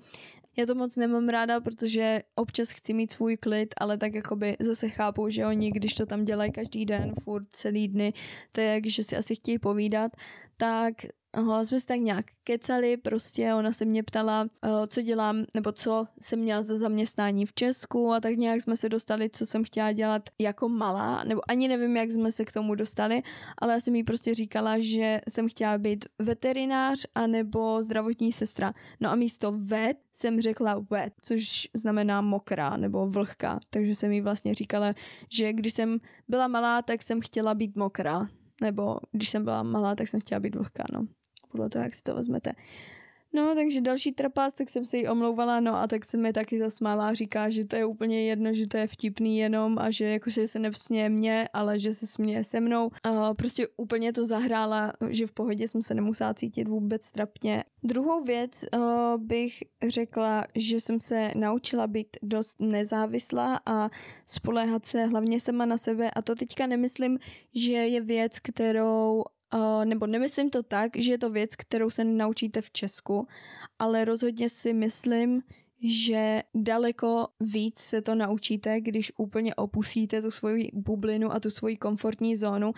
já 0.58 0.66
to 0.66 0.76
moc 0.76 0.96
nemám 0.96 1.30
ráda, 1.30 1.62
protože 1.62 2.22
občas 2.36 2.70
chci 2.70 2.94
mít 2.94 3.12
svůj 3.12 3.38
klid, 3.38 3.74
ale 3.78 3.98
tak 3.98 4.14
jakoby 4.14 4.58
zase 4.60 4.90
chápu, 4.90 5.30
že 5.30 5.46
oni, 5.46 5.72
když 5.72 5.94
to 5.96 6.06
tam 6.06 6.26
dělají 6.26 6.52
každý 6.52 6.86
den, 6.86 7.14
furt 7.24 7.48
celý 7.52 7.88
dny, 7.88 8.14
takže 8.52 9.04
si 9.04 9.18
asi 9.18 9.36
chtějí 9.36 9.60
povídat, 9.60 10.12
tak 10.58 10.94
Aha, 11.34 11.64
jsme 11.64 11.80
se 11.80 11.86
tak 11.86 12.00
nějak 12.00 12.26
kecali, 12.44 12.98
prostě 12.98 13.54
ona 13.54 13.72
se 13.72 13.86
mě 13.86 14.04
ptala, 14.04 14.42
uh, 14.44 14.70
co 14.88 15.02
dělám, 15.02 15.46
nebo 15.54 15.72
co 15.72 16.08
jsem 16.22 16.40
měla 16.40 16.64
za 16.64 16.78
zaměstnání 16.78 17.46
v 17.46 17.54
Česku 17.54 18.12
a 18.12 18.20
tak 18.20 18.38
nějak 18.38 18.62
jsme 18.62 18.78
se 18.78 18.90
dostali, 18.90 19.30
co 19.30 19.46
jsem 19.46 19.64
chtěla 19.64 19.92
dělat 19.92 20.30
jako 20.40 20.70
malá, 20.70 21.24
nebo 21.24 21.42
ani 21.48 21.68
nevím, 21.68 21.98
jak 21.98 22.12
jsme 22.12 22.32
se 22.32 22.46
k 22.46 22.52
tomu 22.52 22.76
dostali, 22.76 23.24
ale 23.58 23.74
já 23.74 23.80
jsem 23.80 23.96
jí 23.96 24.04
prostě 24.04 24.36
říkala, 24.36 24.80
že 24.80 25.22
jsem 25.30 25.50
chtěla 25.50 25.78
být 25.78 26.06
veterinář 26.20 27.06
anebo 27.16 27.82
zdravotní 27.82 28.32
sestra. 28.32 28.74
No 29.00 29.10
a 29.10 29.16
místo 29.16 29.54
vet 29.58 29.98
jsem 30.14 30.42
řekla 30.42 30.86
wet, 30.90 31.14
což 31.22 31.68
znamená 31.74 32.22
mokrá 32.22 32.78
nebo 32.78 33.10
vlhká, 33.10 33.60
takže 33.70 33.96
jsem 33.96 34.12
jí 34.12 34.22
vlastně 34.22 34.54
říkala, 34.54 34.94
že 35.32 35.54
když 35.54 35.74
jsem 35.74 35.98
byla 36.28 36.48
malá, 36.48 36.82
tak 36.82 37.04
jsem 37.04 37.22
chtěla 37.22 37.54
být 37.54 37.76
mokrá, 37.76 38.28
nebo 38.62 38.98
když 39.12 39.30
jsem 39.30 39.44
byla 39.44 39.64
malá, 39.64 39.96
tak 39.96 40.08
jsem 40.08 40.20
chtěla 40.20 40.40
být 40.40 40.56
vlhká, 40.56 40.84
no 40.94 41.08
podle 41.52 41.70
toho, 41.70 41.84
jak 41.84 41.94
si 41.94 42.04
to 42.04 42.16
vezmete. 42.16 42.54
No, 43.34 43.56
takže 43.56 43.82
další 43.82 44.12
trapás, 44.12 44.54
tak 44.54 44.70
jsem 44.70 44.86
se 44.86 44.98
jí 44.98 45.08
omlouvala, 45.08 45.60
no 45.60 45.76
a 45.76 45.88
tak 45.88 46.06
se 46.06 46.18
mi 46.18 46.34
taky 46.34 46.60
zasmála 46.60 47.08
a 47.08 47.14
říká, 47.14 47.50
že 47.50 47.66
to 47.66 47.76
je 47.76 47.86
úplně 47.86 48.26
jedno, 48.26 48.54
že 48.54 48.68
to 48.68 48.78
je 48.78 48.88
vtipný 48.88 49.38
jenom 49.38 49.80
a 49.80 49.92
že 49.92 50.06
jakože 50.06 50.48
se 50.48 50.60
nesměje 50.60 51.10
mě, 51.10 51.50
ale 51.54 51.80
že 51.80 51.94
se 51.94 52.08
směje 52.08 52.44
se 52.44 52.60
mnou. 52.60 52.90
A 53.04 53.34
prostě 53.34 53.68
úplně 53.78 54.14
to 54.14 54.26
zahrála, 54.26 54.94
že 55.10 55.28
v 55.28 55.32
pohodě 55.32 55.68
jsem 55.68 55.82
se 55.82 55.94
nemusela 55.94 56.34
cítit 56.34 56.68
vůbec 56.68 57.12
trapně. 57.12 57.64
Druhou 57.84 58.24
věc 58.24 58.66
uh, 58.74 58.82
bych 59.18 59.64
řekla, 59.88 60.46
že 60.56 60.80
jsem 60.80 61.02
se 61.02 61.32
naučila 61.36 61.88
být 61.88 62.18
dost 62.24 62.60
nezávislá 62.60 63.60
a 63.66 63.90
spoléhat 64.26 64.86
se 64.86 65.06
hlavně 65.06 65.40
sama 65.40 65.66
na 65.66 65.78
sebe 65.78 66.12
a 66.12 66.22
to 66.22 66.36
teďka 66.36 66.68
nemyslím, 66.68 67.20
že 67.56 67.74
je 67.74 68.02
věc, 68.02 68.40
kterou 68.40 69.24
Uh, 69.54 69.86
nebo 69.86 70.08
nemyslím 70.08 70.50
to 70.50 70.64
tak, 70.64 70.92
že 70.96 71.12
je 71.12 71.18
to 71.18 71.30
věc, 71.30 71.56
kterou 71.56 71.90
se 71.90 72.04
naučíte 72.04 72.62
v 72.62 72.72
Česku, 72.72 73.28
ale 73.80 74.06
rozhodně 74.06 74.50
si 74.50 74.74
myslím, 74.74 75.42
že 75.84 76.44
daleko 76.56 77.28
víc 77.40 77.78
se 77.78 78.02
to 78.02 78.16
naučíte, 78.16 78.82
když 78.82 79.12
úplně 79.18 79.56
opustíte 79.56 80.22
tu 80.22 80.32
svoji 80.32 80.70
bublinu 80.74 81.32
a 81.32 81.40
tu 81.40 81.50
svoji 81.50 81.78
komfortní 81.78 82.36
zónu 82.36 82.74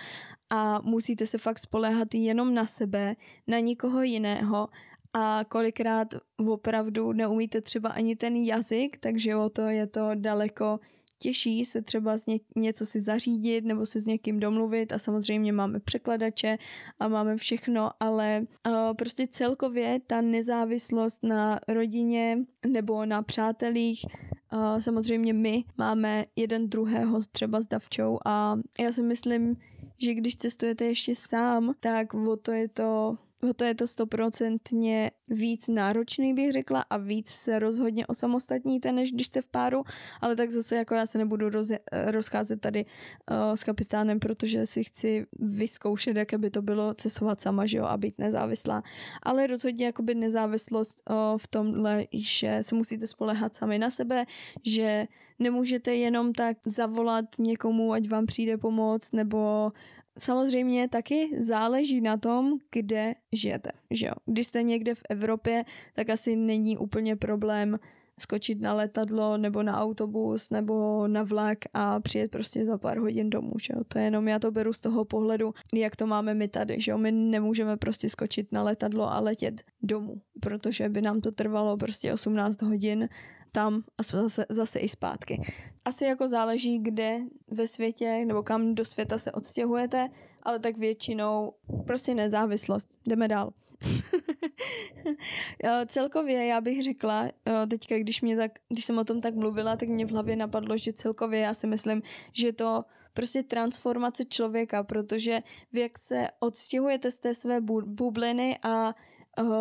a 0.49 0.81
musíte 0.81 1.25
se 1.25 1.38
fakt 1.38 1.60
spoléhat 1.60 2.13
jenom 2.13 2.53
na 2.53 2.65
sebe, 2.65 3.15
na 3.47 3.60
nikoho 3.60 4.01
jiného 4.01 4.69
a 5.13 5.45
kolikrát 5.49 6.07
opravdu 6.38 7.12
neumíte 7.12 7.62
třeba 7.62 7.89
ani 7.89 8.15
ten 8.15 8.36
jazyk, 8.36 8.97
takže 8.99 9.36
o 9.36 9.49
to 9.49 9.62
je 9.62 9.88
to 9.88 10.10
daleko 10.15 10.79
těžší 11.21 11.65
se 11.65 11.81
třeba 11.81 12.17
z 12.17 12.25
ně, 12.25 12.39
něco 12.55 12.86
si 12.86 13.01
zařídit 13.01 13.65
nebo 13.65 13.86
se 13.86 13.99
s 13.99 14.05
někým 14.05 14.39
domluvit 14.39 14.91
a 14.91 14.97
samozřejmě 14.97 15.53
máme 15.53 15.79
překladače 15.79 16.57
a 16.99 17.07
máme 17.07 17.38
všechno, 17.38 17.91
ale 17.99 18.45
uh, 18.67 18.73
prostě 18.97 19.27
celkově 19.27 19.99
ta 20.07 20.21
nezávislost 20.21 21.23
na 21.23 21.60
rodině 21.67 22.38
nebo 22.67 23.05
na 23.05 23.21
přátelích 23.21 24.05
uh, 24.53 24.79
samozřejmě 24.79 25.34
my 25.34 25.63
máme 25.77 26.25
jeden 26.36 26.69
druhého 26.69 27.19
třeba 27.31 27.62
s 27.62 27.67
davčou 27.67 28.17
a 28.25 28.60
já 28.79 28.91
si 28.91 29.01
myslím, 29.01 29.57
že 29.97 30.13
když 30.13 30.36
cestujete 30.36 30.86
ještě 30.86 31.15
sám, 31.15 31.73
tak 31.79 32.13
o 32.13 32.36
to 32.36 32.51
je 32.51 32.67
to 32.67 33.17
to 33.56 33.63
je 33.63 33.75
to 33.75 33.88
stoprocentně 33.88 35.12
víc 35.27 35.67
náročný, 35.67 36.34
bych 36.34 36.51
řekla, 36.51 36.86
a 36.89 36.97
víc 36.97 37.30
se 37.30 37.60
rozhodně 37.60 38.08
osamostatníte, 38.08 38.91
než 38.91 39.12
když 39.12 39.27
jste 39.27 39.41
v 39.41 39.45
páru, 39.45 39.84
ale 40.21 40.36
tak 40.36 40.51
zase 40.51 40.75
jako 40.75 40.95
já 40.95 41.06
se 41.06 41.17
nebudu 41.17 41.49
roz, 41.49 41.71
rozcházet 41.91 42.62
tady 42.62 42.86
uh, 42.86 43.54
s 43.56 43.63
kapitánem, 43.63 44.19
protože 44.19 44.65
si 44.65 44.84
chci 44.84 45.25
vyzkoušet, 45.39 46.17
jaké 46.17 46.38
by 46.38 46.49
to 46.49 46.62
bylo 46.62 46.93
cestovat 46.93 47.41
sama, 47.41 47.65
že 47.65 47.77
jo, 47.77 47.86
a 47.86 47.97
být 47.97 48.19
nezávislá. 48.19 48.84
Ale 49.23 49.47
rozhodně 49.47 49.86
jakoby 49.86 50.15
nezávislost 50.15 51.01
uh, 51.10 51.38
v 51.38 51.47
tomhle, 51.47 52.06
že 52.13 52.58
se 52.62 52.75
musíte 52.75 53.08
spolehat 53.08 53.56
sami 53.56 53.80
na 53.80 53.89
sebe, 53.89 54.25
že 54.63 55.08
nemůžete 55.39 55.95
jenom 55.95 56.34
tak 56.34 56.58
zavolat 56.65 57.25
někomu, 57.39 57.93
ať 57.93 58.10
vám 58.10 58.25
přijde 58.25 58.58
pomoc, 58.58 59.12
nebo 59.12 59.71
Samozřejmě 60.19 60.88
taky 60.88 61.30
záleží 61.39 62.02
na 62.02 62.17
tom, 62.17 62.58
kde 62.71 63.15
žijete. 63.32 63.71
Že 63.91 64.06
jo? 64.06 64.13
Když 64.26 64.47
jste 64.47 64.63
někde 64.63 64.95
v 64.95 65.02
Evropě, 65.10 65.65
tak 65.93 66.10
asi 66.10 66.36
není 66.36 66.78
úplně 66.78 67.15
problém 67.15 67.80
skočit 68.19 68.62
na 68.62 68.74
letadlo 68.74 69.38
nebo 69.38 69.63
na 69.63 69.80
autobus 69.80 70.50
nebo 70.50 71.08
na 71.08 71.24
vlak 71.24 71.58
a 71.74 72.00
přijet 72.00 72.32
prostě 72.32 72.65
za 72.65 72.78
pár 72.78 72.97
hodin 72.97 73.30
domů, 73.30 73.52
že 73.62 73.74
jo. 73.78 73.84
To 73.88 74.00
je 74.00 74.06
jenom, 74.06 74.28
já 74.28 74.39
to 74.39 74.52
beru 74.52 74.74
z 74.74 74.80
toho 74.80 75.06
pohledu, 75.06 75.54
jak 75.74 75.95
to 75.95 76.08
máme 76.08 76.34
my 76.34 76.47
tady, 76.47 76.82
že 76.82 76.91
jo. 76.91 76.97
My 76.97 77.12
nemůžeme 77.12 77.78
prostě 77.78 78.10
skočit 78.10 78.52
na 78.52 78.63
letadlo 78.63 79.12
a 79.12 79.19
letět 79.19 79.62
domů, 79.84 80.21
protože 80.39 80.89
by 80.89 81.02
nám 81.02 81.21
to 81.21 81.32
trvalo 81.32 81.78
prostě 81.78 82.13
18 82.13 82.62
hodin 82.62 83.10
tam 83.51 83.83
a 83.97 84.03
zase, 84.03 84.45
zase 84.49 84.79
i 84.79 84.89
zpátky. 84.89 85.41
Asi 85.85 86.05
jako 86.05 86.27
záleží, 86.27 86.79
kde 86.79 87.19
ve 87.47 87.67
světě 87.67 88.25
nebo 88.25 88.43
kam 88.43 88.75
do 88.75 88.85
světa 88.85 89.17
se 89.17 89.31
odstěhujete, 89.31 90.09
ale 90.43 90.59
tak 90.59 90.77
většinou 90.77 91.53
prostě 91.85 92.15
nezávislost. 92.15 92.89
Jdeme 93.05 93.27
dál. 93.27 93.53
celkově 95.87 96.45
já 96.45 96.61
bych 96.61 96.83
řekla, 96.83 97.29
teďka 97.69 97.97
když, 97.97 98.21
mě 98.21 98.37
tak, 98.37 98.51
když 98.69 98.85
jsem 98.85 98.97
o 98.97 99.03
tom 99.03 99.21
tak 99.21 99.35
mluvila, 99.35 99.75
tak 99.75 99.89
mě 99.89 100.05
v 100.05 100.11
hlavě 100.11 100.35
napadlo, 100.35 100.77
že 100.77 100.93
celkově 100.93 101.39
já 101.39 101.53
si 101.53 101.67
myslím, 101.67 102.01
že 102.31 102.53
to 102.53 102.85
prostě 103.13 103.43
transformace 103.43 104.25
člověka, 104.25 104.83
protože 104.83 105.41
vy 105.73 105.81
jak 105.81 105.97
se 105.97 106.27
odstěhujete 106.39 107.11
z 107.11 107.19
té 107.19 107.33
své 107.33 107.61
bubliny 107.85 108.59
a 108.63 108.95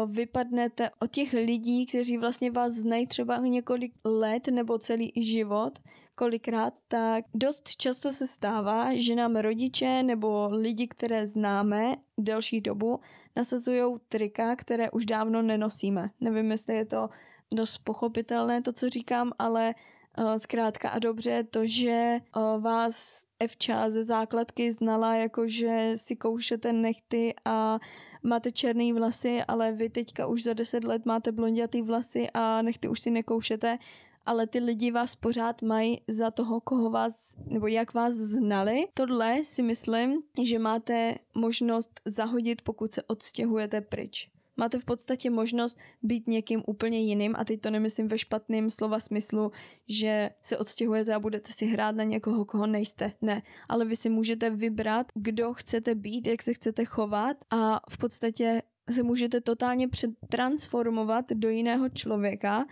vypadnete 0.06 0.90
od 0.98 1.10
těch 1.10 1.32
lidí, 1.32 1.86
kteří 1.86 2.18
vlastně 2.18 2.50
vás 2.50 2.72
znají 2.72 3.06
třeba 3.06 3.36
několik 3.36 3.92
let 4.04 4.46
nebo 4.46 4.78
celý 4.78 5.12
život, 5.16 5.78
kolikrát, 6.14 6.74
tak 6.88 7.24
dost 7.34 7.68
často 7.76 8.12
se 8.12 8.26
stává, 8.26 8.92
že 8.94 9.14
nám 9.14 9.36
rodiče 9.36 10.02
nebo 10.02 10.48
lidi, 10.52 10.88
které 10.88 11.26
známe 11.26 11.96
delší 12.18 12.60
dobu, 12.60 13.00
nasazují 13.36 13.96
trika, 14.08 14.56
které 14.56 14.90
už 14.90 15.06
dávno 15.06 15.42
nenosíme. 15.42 16.10
Nevím, 16.20 16.50
jestli 16.50 16.74
je 16.76 16.86
to 16.86 17.08
dost 17.54 17.78
pochopitelné, 17.78 18.62
to, 18.62 18.72
co 18.72 18.88
říkám, 18.88 19.32
ale 19.38 19.74
uh, 20.18 20.34
zkrátka 20.34 20.88
a 20.88 20.98
dobře 20.98 21.44
to, 21.44 21.66
že 21.66 22.18
uh, 22.36 22.62
vás 22.62 23.24
Evča 23.38 23.90
ze 23.90 24.04
základky 24.04 24.72
znala, 24.72 25.14
jako 25.14 25.48
že 25.48 25.92
si 25.94 26.16
koušete 26.16 26.72
nechty 26.72 27.34
a 27.44 27.78
máte 28.22 28.52
černé 28.52 28.92
vlasy, 28.92 29.42
ale 29.48 29.72
vy 29.72 29.88
teďka 29.88 30.26
už 30.26 30.42
za 30.42 30.52
deset 30.52 30.84
let 30.84 31.06
máte 31.06 31.32
blondětý 31.32 31.82
vlasy 31.82 32.30
a 32.34 32.62
nechty 32.62 32.88
už 32.88 33.00
si 33.00 33.10
nekoušete, 33.10 33.78
ale 34.26 34.46
ty 34.46 34.58
lidi 34.58 34.90
vás 34.90 35.16
pořád 35.16 35.62
mají 35.62 36.00
za 36.08 36.30
toho, 36.30 36.60
koho 36.60 36.90
vás, 36.90 37.36
nebo 37.46 37.66
jak 37.66 37.94
vás 37.94 38.14
znali. 38.14 38.86
Tohle 38.94 39.44
si 39.44 39.62
myslím, 39.62 40.22
že 40.42 40.58
máte 40.58 41.14
možnost 41.34 42.00
zahodit, 42.04 42.62
pokud 42.62 42.92
se 42.92 43.02
odstěhujete 43.02 43.80
pryč. 43.80 44.30
Máte 44.56 44.78
v 44.78 44.84
podstatě 44.84 45.30
možnost 45.30 45.78
být 46.02 46.28
někým 46.28 46.62
úplně 46.66 47.00
jiným 47.00 47.34
a 47.38 47.44
teď 47.44 47.60
to 47.60 47.70
nemyslím 47.70 48.08
ve 48.08 48.18
špatném 48.18 48.70
slova 48.70 49.00
smyslu, 49.00 49.52
že 49.88 50.30
se 50.42 50.58
odstěhujete 50.58 51.14
a 51.14 51.20
budete 51.20 51.52
si 51.52 51.66
hrát 51.66 51.96
na 51.96 52.04
někoho, 52.04 52.44
koho 52.44 52.66
nejste. 52.66 53.12
Ne, 53.22 53.42
ale 53.68 53.84
vy 53.84 53.96
si 53.96 54.08
můžete 54.08 54.50
vybrat, 54.50 55.06
kdo 55.14 55.54
chcete 55.54 55.94
být, 55.94 56.26
jak 56.26 56.42
se 56.42 56.54
chcete 56.54 56.84
chovat 56.84 57.36
a 57.50 57.80
v 57.90 57.98
podstatě 57.98 58.62
se 58.90 59.02
můžete 59.02 59.40
totálně 59.40 59.88
přetransformovat 59.88 61.24
do 61.32 61.48
jiného 61.48 61.88
člověka 61.88 62.66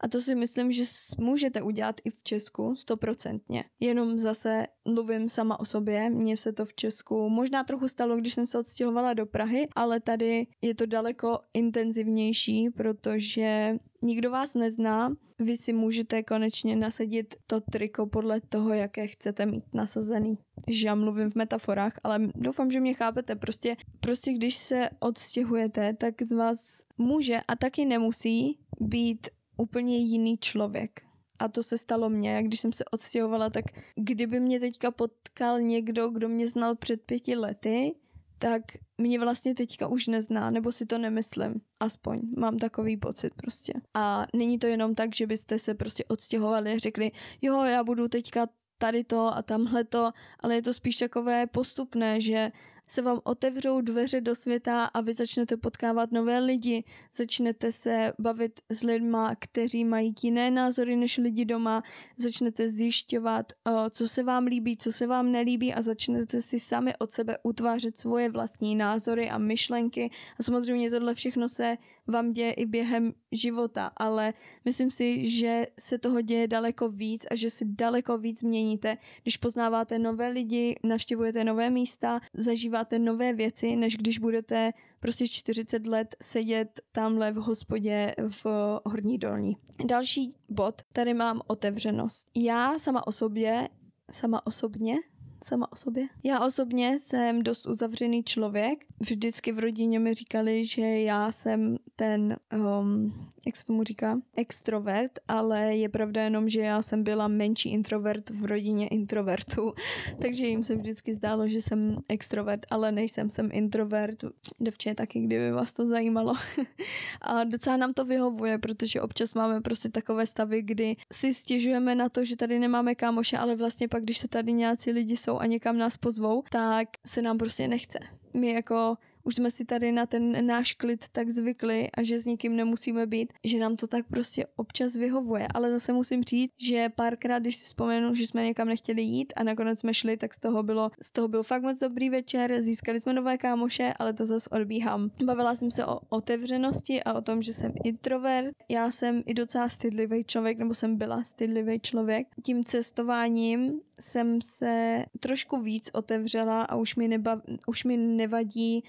a 0.00 0.08
to 0.08 0.20
si 0.20 0.34
myslím, 0.34 0.72
že 0.72 0.84
můžete 1.18 1.62
udělat 1.62 2.00
i 2.04 2.10
v 2.10 2.22
Česku, 2.22 2.76
stoprocentně. 2.76 3.64
Jenom 3.80 4.18
zase 4.18 4.66
mluvím 4.84 5.28
sama 5.28 5.60
o 5.60 5.64
sobě, 5.64 6.10
mně 6.10 6.36
se 6.36 6.52
to 6.52 6.64
v 6.64 6.74
Česku 6.74 7.28
možná 7.28 7.64
trochu 7.64 7.88
stalo, 7.88 8.16
když 8.16 8.34
jsem 8.34 8.46
se 8.46 8.58
odstěhovala 8.58 9.14
do 9.14 9.26
Prahy, 9.26 9.68
ale 9.76 10.00
tady 10.00 10.46
je 10.62 10.74
to 10.74 10.86
daleko 10.86 11.38
intenzivnější, 11.54 12.70
protože 12.70 13.76
nikdo 14.02 14.30
vás 14.30 14.54
nezná, 14.54 15.16
vy 15.38 15.56
si 15.56 15.72
můžete 15.72 16.22
konečně 16.22 16.76
nasadit 16.76 17.34
to 17.46 17.60
triko 17.60 18.06
podle 18.06 18.40
toho, 18.40 18.72
jaké 18.72 19.06
chcete 19.06 19.46
mít 19.46 19.64
nasazený. 19.74 20.38
Že 20.68 20.86
já 20.86 20.94
mluvím 20.94 21.30
v 21.30 21.34
metaforách, 21.34 22.00
ale 22.02 22.20
doufám, 22.34 22.70
že 22.70 22.80
mě 22.80 22.94
chápete. 22.94 23.36
Prostě, 23.36 23.76
prostě 24.00 24.32
když 24.32 24.56
se 24.56 24.90
odstěhujete, 25.00 25.94
tak 25.94 26.22
z 26.22 26.32
vás 26.32 26.84
může 26.98 27.40
a 27.48 27.56
taky 27.56 27.84
nemusí 27.84 28.58
být 28.80 29.28
úplně 29.60 29.98
jiný 29.98 30.38
člověk. 30.38 31.00
A 31.38 31.48
to 31.48 31.62
se 31.62 31.78
stalo 31.78 32.10
mně, 32.10 32.42
když 32.42 32.60
jsem 32.60 32.72
se 32.72 32.84
odstěhovala, 32.84 33.50
tak 33.50 33.64
kdyby 33.94 34.40
mě 34.40 34.60
teďka 34.60 34.90
potkal 34.90 35.60
někdo, 35.60 36.10
kdo 36.10 36.28
mě 36.28 36.46
znal 36.46 36.76
před 36.76 37.02
pěti 37.02 37.36
lety, 37.36 37.94
tak 38.38 38.62
mě 38.98 39.18
vlastně 39.18 39.54
teďka 39.54 39.88
už 39.88 40.06
nezná, 40.06 40.50
nebo 40.50 40.72
si 40.72 40.86
to 40.86 40.98
nemyslím. 40.98 41.60
Aspoň 41.80 42.20
mám 42.36 42.58
takový 42.58 42.96
pocit 42.96 43.34
prostě. 43.34 43.72
A 43.94 44.26
není 44.34 44.58
to 44.58 44.66
jenom 44.66 44.94
tak, 44.94 45.14
že 45.14 45.26
byste 45.26 45.58
se 45.58 45.74
prostě 45.74 46.04
odstěhovali 46.04 46.72
a 46.72 46.78
řekli, 46.78 47.12
jo, 47.42 47.64
já 47.64 47.84
budu 47.84 48.08
teďka 48.08 48.48
tady 48.78 49.04
to 49.04 49.36
a 49.36 49.42
tamhle 49.42 49.84
to, 49.84 50.12
ale 50.40 50.54
je 50.54 50.62
to 50.62 50.74
spíš 50.74 50.96
takové 50.96 51.46
postupné, 51.46 52.20
že 52.20 52.52
se 52.90 53.02
vám 53.02 53.20
otevřou 53.24 53.80
dveře 53.80 54.20
do 54.20 54.34
světa 54.34 54.84
a 54.84 55.00
vy 55.00 55.14
začnete 55.14 55.56
potkávat 55.56 56.12
nové 56.12 56.38
lidi, 56.38 56.84
začnete 57.14 57.72
se 57.72 58.12
bavit 58.18 58.60
s 58.70 58.82
lidma, 58.82 59.34
kteří 59.38 59.84
mají 59.84 60.14
jiné 60.22 60.50
názory 60.50 60.96
než 60.96 61.18
lidi 61.18 61.44
doma, 61.44 61.82
začnete 62.16 62.68
zjišťovat, 62.68 63.52
eh, 63.52 63.90
co 63.90 64.08
se 64.08 64.22
vám 64.22 64.44
líbí, 64.44 64.76
co 64.76 64.92
se 64.92 65.06
vám 65.06 65.32
nelíbí 65.32 65.74
a 65.74 65.82
začnete 65.82 66.42
si 66.42 66.60
sami 66.60 66.96
od 66.98 67.10
sebe 67.10 67.38
utvářet 67.42 67.96
svoje 67.96 68.30
vlastní 68.30 68.76
názory 68.76 69.30
a 69.30 69.38
myšlenky. 69.38 70.10
A 70.38 70.42
samozřejmě 70.42 70.90
tohle 70.90 71.14
všechno 71.14 71.48
se 71.48 71.76
vám 72.10 72.32
děje 72.32 72.52
i 72.52 72.66
během 72.66 73.12
života, 73.32 73.90
ale 73.96 74.34
myslím 74.64 74.90
si, 74.90 75.28
že 75.28 75.66
se 75.78 75.98
toho 75.98 76.20
děje 76.20 76.48
daleko 76.48 76.88
víc 76.88 77.26
a 77.30 77.34
že 77.34 77.50
si 77.50 77.64
daleko 77.64 78.18
víc 78.18 78.42
měníte, 78.42 78.96
když 79.22 79.36
poznáváte 79.36 79.98
nové 79.98 80.28
lidi, 80.28 80.76
navštěvujete 80.84 81.44
nové 81.44 81.70
místa, 81.70 82.20
zažíváte 82.34 82.98
nové 82.98 83.32
věci, 83.32 83.76
než 83.76 83.96
když 83.96 84.18
budete 84.18 84.72
prostě 85.00 85.28
40 85.28 85.86
let 85.86 86.16
sedět 86.22 86.80
tamhle 86.92 87.32
v 87.32 87.36
hospodě 87.36 88.14
v 88.28 88.46
Horní 88.86 89.18
dolní. 89.18 89.56
Další 89.86 90.34
bod, 90.48 90.82
tady 90.92 91.14
mám 91.14 91.40
otevřenost. 91.46 92.28
Já 92.34 92.78
sama 92.78 93.06
o 93.06 93.12
sobě, 93.12 93.68
sama 94.10 94.46
osobně 94.46 94.96
sama 95.44 95.72
o 95.72 95.76
sobě. 95.76 96.08
Já 96.24 96.40
osobně 96.40 96.98
jsem 96.98 97.42
dost 97.42 97.66
uzavřený 97.66 98.24
člověk. 98.24 98.84
Vždycky 99.00 99.52
v 99.52 99.58
rodině 99.58 99.98
mi 99.98 100.14
říkali, 100.14 100.64
že 100.64 100.82
já 100.82 101.32
jsem 101.32 101.76
ten, 101.96 102.36
um, 102.80 103.28
jak 103.46 103.56
se 103.56 103.66
tomu 103.66 103.84
říká, 103.84 104.20
extrovert, 104.36 105.18
ale 105.28 105.76
je 105.76 105.88
pravda 105.88 106.22
jenom, 106.22 106.48
že 106.48 106.60
já 106.60 106.82
jsem 106.82 107.02
byla 107.02 107.28
menší 107.28 107.72
introvert 107.72 108.30
v 108.30 108.44
rodině 108.44 108.88
introvertů, 108.88 109.72
takže 110.22 110.46
jim 110.46 110.64
se 110.64 110.76
vždycky 110.76 111.14
zdálo, 111.14 111.48
že 111.48 111.62
jsem 111.62 111.98
extrovert, 112.08 112.66
ale 112.70 112.92
nejsem, 112.92 113.30
jsem 113.30 113.48
introvert. 113.52 114.24
Devče 114.60 114.94
taky, 114.94 115.20
kdyby 115.20 115.52
vás 115.52 115.72
to 115.72 115.86
zajímalo. 115.86 116.34
a 117.20 117.44
docela 117.44 117.76
nám 117.76 117.92
to 117.92 118.04
vyhovuje, 118.04 118.58
protože 118.58 119.00
občas 119.00 119.34
máme 119.34 119.60
prostě 119.60 119.88
takové 119.88 120.26
stavy, 120.26 120.62
kdy 120.62 120.96
si 121.12 121.34
stěžujeme 121.34 121.94
na 121.94 122.08
to, 122.08 122.24
že 122.24 122.36
tady 122.36 122.58
nemáme 122.58 122.94
kámoše, 122.94 123.38
ale 123.38 123.56
vlastně 123.56 123.88
pak, 123.88 124.02
když 124.02 124.18
se 124.18 124.28
tady 124.28 124.52
nějací 124.52 124.90
lidi 124.90 125.16
jsou 125.16 125.29
a 125.38 125.46
někam 125.46 125.78
nás 125.78 125.96
pozvou, 125.96 126.42
tak 126.50 126.88
se 127.06 127.22
nám 127.22 127.38
prostě 127.38 127.68
nechce. 127.68 127.98
My 128.34 128.52
jako 128.52 128.96
už 129.30 129.34
jsme 129.34 129.50
si 129.50 129.64
tady 129.64 129.92
na 129.92 130.06
ten 130.06 130.46
náš 130.46 130.72
klid 130.72 131.04
tak 131.12 131.30
zvykli 131.30 131.90
a 131.90 132.02
že 132.02 132.18
s 132.18 132.26
nikým 132.26 132.56
nemusíme 132.56 133.06
být, 133.06 133.32
že 133.44 133.58
nám 133.58 133.76
to 133.76 133.86
tak 133.86 134.06
prostě 134.06 134.46
občas 134.56 134.96
vyhovuje. 134.96 135.48
Ale 135.54 135.70
zase 135.70 135.92
musím 135.92 136.22
říct, 136.22 136.52
že 136.58 136.88
párkrát, 136.88 137.38
když 137.38 137.56
si 137.56 137.64
vzpomenu, 137.64 138.14
že 138.14 138.26
jsme 138.26 138.44
někam 138.44 138.68
nechtěli 138.68 139.02
jít 139.02 139.32
a 139.36 139.42
nakonec 139.42 139.80
jsme 139.80 139.94
šli, 139.94 140.16
tak 140.16 140.34
z 140.34 140.38
toho 140.38 140.62
bylo, 140.62 140.90
z 141.02 141.12
toho 141.12 141.28
byl 141.28 141.42
fakt 141.42 141.62
moc 141.62 141.78
dobrý 141.78 142.10
večer, 142.10 142.62
získali 142.62 143.00
jsme 143.00 143.12
nové 143.12 143.38
kámoše, 143.38 143.94
ale 143.98 144.12
to 144.12 144.24
zase 144.24 144.50
odbíhám. 144.50 145.10
Bavila 145.24 145.54
jsem 145.54 145.70
se 145.70 145.86
o 145.86 146.00
otevřenosti 146.08 147.02
a 147.02 147.14
o 147.14 147.22
tom, 147.22 147.42
že 147.42 147.54
jsem 147.54 147.72
introvert. 147.84 148.50
Já 148.68 148.90
jsem 148.90 149.22
i 149.26 149.34
docela 149.34 149.68
stydlivý 149.68 150.24
člověk, 150.24 150.58
nebo 150.58 150.74
jsem 150.74 150.96
byla 150.96 151.22
stydlivý 151.22 151.80
člověk. 151.80 152.26
Tím 152.42 152.64
cestováním 152.64 153.80
jsem 154.00 154.40
se 154.40 155.04
trošku 155.20 155.60
víc 155.60 155.90
otevřela 155.94 156.62
a 156.62 156.76
už 156.76 156.96
mi, 156.96 157.08
neba, 157.08 157.42
už 157.66 157.84
mi 157.84 157.96
nevadí 157.96 158.84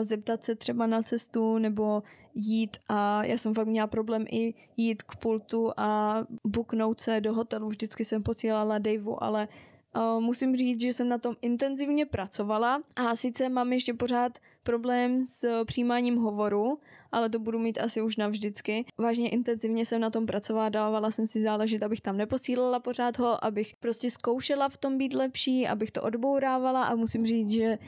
zeptat 0.00 0.44
se 0.44 0.54
třeba 0.54 0.86
na 0.86 1.02
cestu 1.02 1.58
nebo 1.58 2.02
jít 2.34 2.76
a 2.88 3.24
já 3.24 3.38
jsem 3.38 3.54
fakt 3.54 3.66
měla 3.66 3.86
problém 3.86 4.24
i 4.30 4.54
jít 4.76 5.02
k 5.02 5.16
pultu 5.16 5.72
a 5.76 6.18
buknout 6.44 7.00
se 7.00 7.20
do 7.20 7.34
hotelu. 7.34 7.68
Vždycky 7.68 8.04
jsem 8.04 8.22
posílala 8.22 8.78
Daveu, 8.78 9.16
ale 9.20 9.48
musím 10.18 10.56
říct, 10.56 10.80
že 10.80 10.92
jsem 10.92 11.08
na 11.08 11.18
tom 11.18 11.36
intenzivně 11.42 12.06
pracovala 12.06 12.82
a 12.96 13.16
sice 13.16 13.48
mám 13.48 13.72
ještě 13.72 13.94
pořád 13.94 14.38
problém 14.68 15.24
s 15.24 15.64
přijímáním 15.64 16.16
hovoru, 16.16 16.78
ale 17.12 17.30
to 17.30 17.38
budu 17.38 17.58
mít 17.58 17.80
asi 17.80 18.02
už 18.02 18.16
navždycky. 18.16 18.84
Vážně 18.98 19.28
intenzivně 19.28 19.86
jsem 19.86 20.00
na 20.00 20.10
tom 20.10 20.26
pracovala, 20.26 20.68
dávala 20.68 21.10
jsem 21.10 21.26
si 21.26 21.42
záležit, 21.42 21.82
abych 21.82 22.00
tam 22.00 22.16
neposílala 22.16 22.80
pořád 22.80 23.18
ho, 23.18 23.44
abych 23.44 23.76
prostě 23.80 24.10
zkoušela 24.10 24.68
v 24.68 24.76
tom 24.76 24.98
být 24.98 25.14
lepší, 25.14 25.66
abych 25.66 25.90
to 25.90 26.02
odbourávala 26.02 26.84
a 26.84 26.94
musím 26.94 27.26
říct, 27.26 27.48
že 27.48 27.78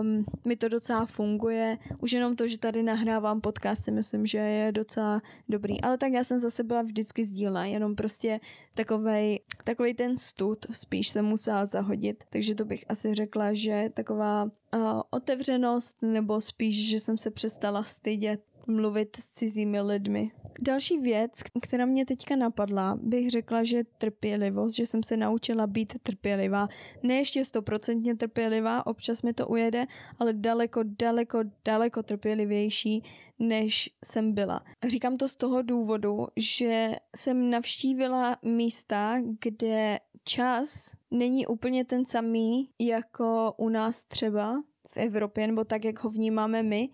um, 0.00 0.24
mi 0.46 0.56
to 0.56 0.68
docela 0.68 1.06
funguje. 1.06 1.78
Už 1.98 2.12
jenom 2.12 2.36
to, 2.36 2.48
že 2.48 2.58
tady 2.58 2.82
nahrávám 2.82 3.40
podcast, 3.40 3.84
si 3.84 3.90
myslím, 3.90 4.26
že 4.26 4.38
je 4.38 4.72
docela 4.72 5.22
dobrý. 5.48 5.80
Ale 5.80 5.98
tak 5.98 6.12
já 6.12 6.24
jsem 6.24 6.38
zase 6.38 6.62
byla 6.62 6.82
vždycky 6.82 7.24
sdílna, 7.24 7.66
jenom 7.66 7.96
prostě 7.96 8.40
takovej, 8.74 9.40
takovej 9.64 9.94
ten 9.94 10.16
stud 10.18 10.66
spíš 10.70 11.08
jsem 11.08 11.24
musela 11.24 11.66
zahodit. 11.66 12.24
Takže 12.30 12.54
to 12.54 12.64
bych 12.64 12.84
asi 12.88 13.14
řekla, 13.14 13.52
že 13.52 13.90
taková 13.94 14.50
uh, 14.76 15.02
otevřenost 15.10 15.96
nebo 16.02 16.40
spíš, 16.40 16.88
že 16.88 17.00
jsem 17.00 17.18
se 17.18 17.30
přestala 17.30 17.82
stydět 17.82 18.40
mluvit 18.66 19.16
s 19.16 19.30
cizími 19.30 19.80
lidmi. 19.80 20.30
Další 20.60 20.98
věc, 20.98 21.30
která 21.62 21.86
mě 21.86 22.06
teďka 22.06 22.36
napadla, 22.36 22.98
bych 23.02 23.30
řekla, 23.30 23.64
že 23.64 23.84
trpělivost, 23.98 24.76
že 24.76 24.86
jsem 24.86 25.02
se 25.02 25.16
naučila 25.16 25.66
být 25.66 25.96
trpělivá. 26.02 26.68
Ne 27.02 27.14
ještě 27.14 27.44
stoprocentně 27.44 28.16
trpělivá, 28.16 28.86
občas 28.86 29.22
mi 29.22 29.32
to 29.32 29.46
ujede, 29.46 29.86
ale 30.18 30.32
daleko, 30.32 30.80
daleko, 30.84 31.38
daleko 31.64 32.02
trpělivější, 32.02 33.02
než 33.38 33.90
jsem 34.04 34.32
byla. 34.32 34.64
Říkám 34.88 35.16
to 35.16 35.28
z 35.28 35.36
toho 35.36 35.62
důvodu, 35.62 36.26
že 36.36 36.96
jsem 37.16 37.50
navštívila 37.50 38.38
místa, 38.42 39.20
kde 39.40 39.98
čas 40.24 40.92
není 41.10 41.46
úplně 41.46 41.84
ten 41.84 42.04
samý 42.04 42.68
jako 42.78 43.54
u 43.56 43.68
nás 43.68 44.04
třeba 44.04 44.62
v 44.88 44.96
Evropě, 44.96 45.46
nebo 45.46 45.64
tak, 45.64 45.84
jak 45.84 46.04
ho 46.04 46.10
vnímáme 46.10 46.62
my. 46.62 46.88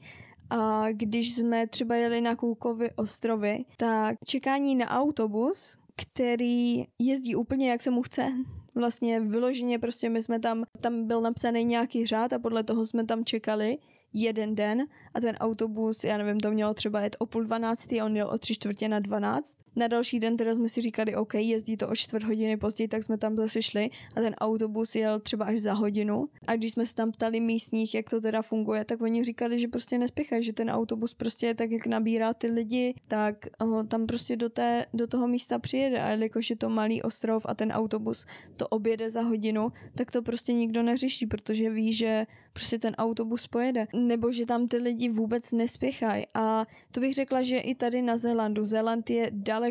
A 0.51 0.93
když 0.93 1.35
jsme 1.35 1.67
třeba 1.67 1.95
jeli 1.95 2.21
na 2.21 2.37
Kůkovy 2.37 2.91
ostrovy, 2.97 3.65
tak 3.77 4.17
čekání 4.25 4.75
na 4.75 4.89
autobus, 4.89 5.79
který 5.97 6.85
jezdí 6.99 7.37
úplně 7.37 7.71
jak 7.71 7.83
se 7.83 7.91
mu 7.91 8.03
chce, 8.03 8.33
vlastně 8.75 9.21
vyloženě 9.21 9.79
prostě 9.79 10.11
my 10.11 10.23
jsme 10.23 10.39
tam, 10.39 10.65
tam 10.81 11.07
byl 11.07 11.21
napsaný 11.21 11.65
nějaký 11.65 12.07
řád 12.07 12.33
a 12.33 12.39
podle 12.39 12.63
toho 12.63 12.87
jsme 12.87 13.05
tam 13.05 13.25
čekali 13.25 13.79
jeden 14.13 14.55
den 14.55 14.83
a 15.15 15.21
ten 15.21 15.37
autobus, 15.37 16.05
já 16.05 16.19
nevím, 16.19 16.41
to 16.41 16.51
mělo 16.51 16.75
třeba 16.75 17.01
jet 17.01 17.17
o 17.19 17.27
půl 17.27 17.45
dvanáctý 17.45 18.01
a 18.01 18.05
on 18.05 18.13
měl 18.13 18.29
o 18.29 18.39
tři 18.39 18.55
čtvrtě 18.55 18.89
na 18.89 19.01
dvanáct. 19.01 19.57
Na 19.77 19.89
další 19.89 20.21
den 20.21 20.37
teda 20.37 20.55
jsme 20.55 20.69
si 20.69 20.81
říkali, 20.81 21.17
OK, 21.17 21.35
jezdí 21.35 21.77
to 21.77 21.89
o 21.89 21.95
čtvrt 21.95 22.25
hodiny 22.25 22.57
později, 22.57 22.89
tak 22.89 23.05
jsme 23.05 23.19
tam 23.19 23.37
zase 23.37 23.63
šli 23.63 23.91
a 24.17 24.21
ten 24.21 24.35
autobus 24.35 24.95
jel 24.95 25.21
třeba 25.21 25.45
až 25.45 25.61
za 25.61 25.73
hodinu. 25.73 26.29
A 26.47 26.57
když 26.57 26.73
jsme 26.73 26.87
se 26.87 26.95
tam 26.95 27.13
ptali 27.13 27.41
místních, 27.41 27.95
jak 27.95 28.11
to 28.11 28.21
teda 28.21 28.43
funguje, 28.43 28.85
tak 28.85 29.01
oni 29.01 29.25
říkali, 29.25 29.59
že 29.59 29.69
prostě 29.69 29.99
nespěchají, 29.99 30.43
že 30.43 30.53
ten 30.53 30.71
autobus 30.71 31.15
prostě 31.15 31.55
tak, 31.55 31.71
jak 31.71 31.87
nabírá 31.87 32.35
ty 32.35 32.47
lidi, 32.47 32.95
tak 33.09 33.47
oh, 33.61 33.87
tam 33.87 34.07
prostě 34.07 34.37
do, 34.37 34.49
té, 34.49 34.87
do 34.95 35.07
toho 35.07 35.29
místa 35.29 35.59
přijede. 35.59 36.01
A 36.01 36.11
jelikož 36.11 36.51
je 36.51 36.57
to 36.57 36.69
malý 36.69 37.03
ostrov 37.03 37.47
a 37.49 37.55
ten 37.55 37.73
autobus 37.73 38.27
to 38.57 38.69
objede 38.69 39.11
za 39.11 39.23
hodinu, 39.23 39.73
tak 39.95 40.11
to 40.11 40.23
prostě 40.23 40.53
nikdo 40.53 40.83
neřeší, 40.83 41.27
protože 41.27 41.71
ví, 41.71 41.93
že 41.93 42.27
prostě 42.53 42.79
ten 42.79 42.95
autobus 42.99 43.47
pojede. 43.47 43.87
Nebo 43.95 44.33
že 44.33 44.47
tam 44.47 44.69
ty 44.69 44.77
lidi 44.77 45.09
vůbec 45.09 45.53
nespěchají. 45.53 46.27
A 46.35 46.67
to 46.93 47.01
bych 47.01 47.15
řekla, 47.15 47.43
že 47.43 47.59
i 47.59 47.75
tady 47.75 48.03
na 48.03 48.17
Zélandu. 48.17 48.65
Zéland 48.65 49.11
je 49.11 49.31
daleko, 49.35 49.68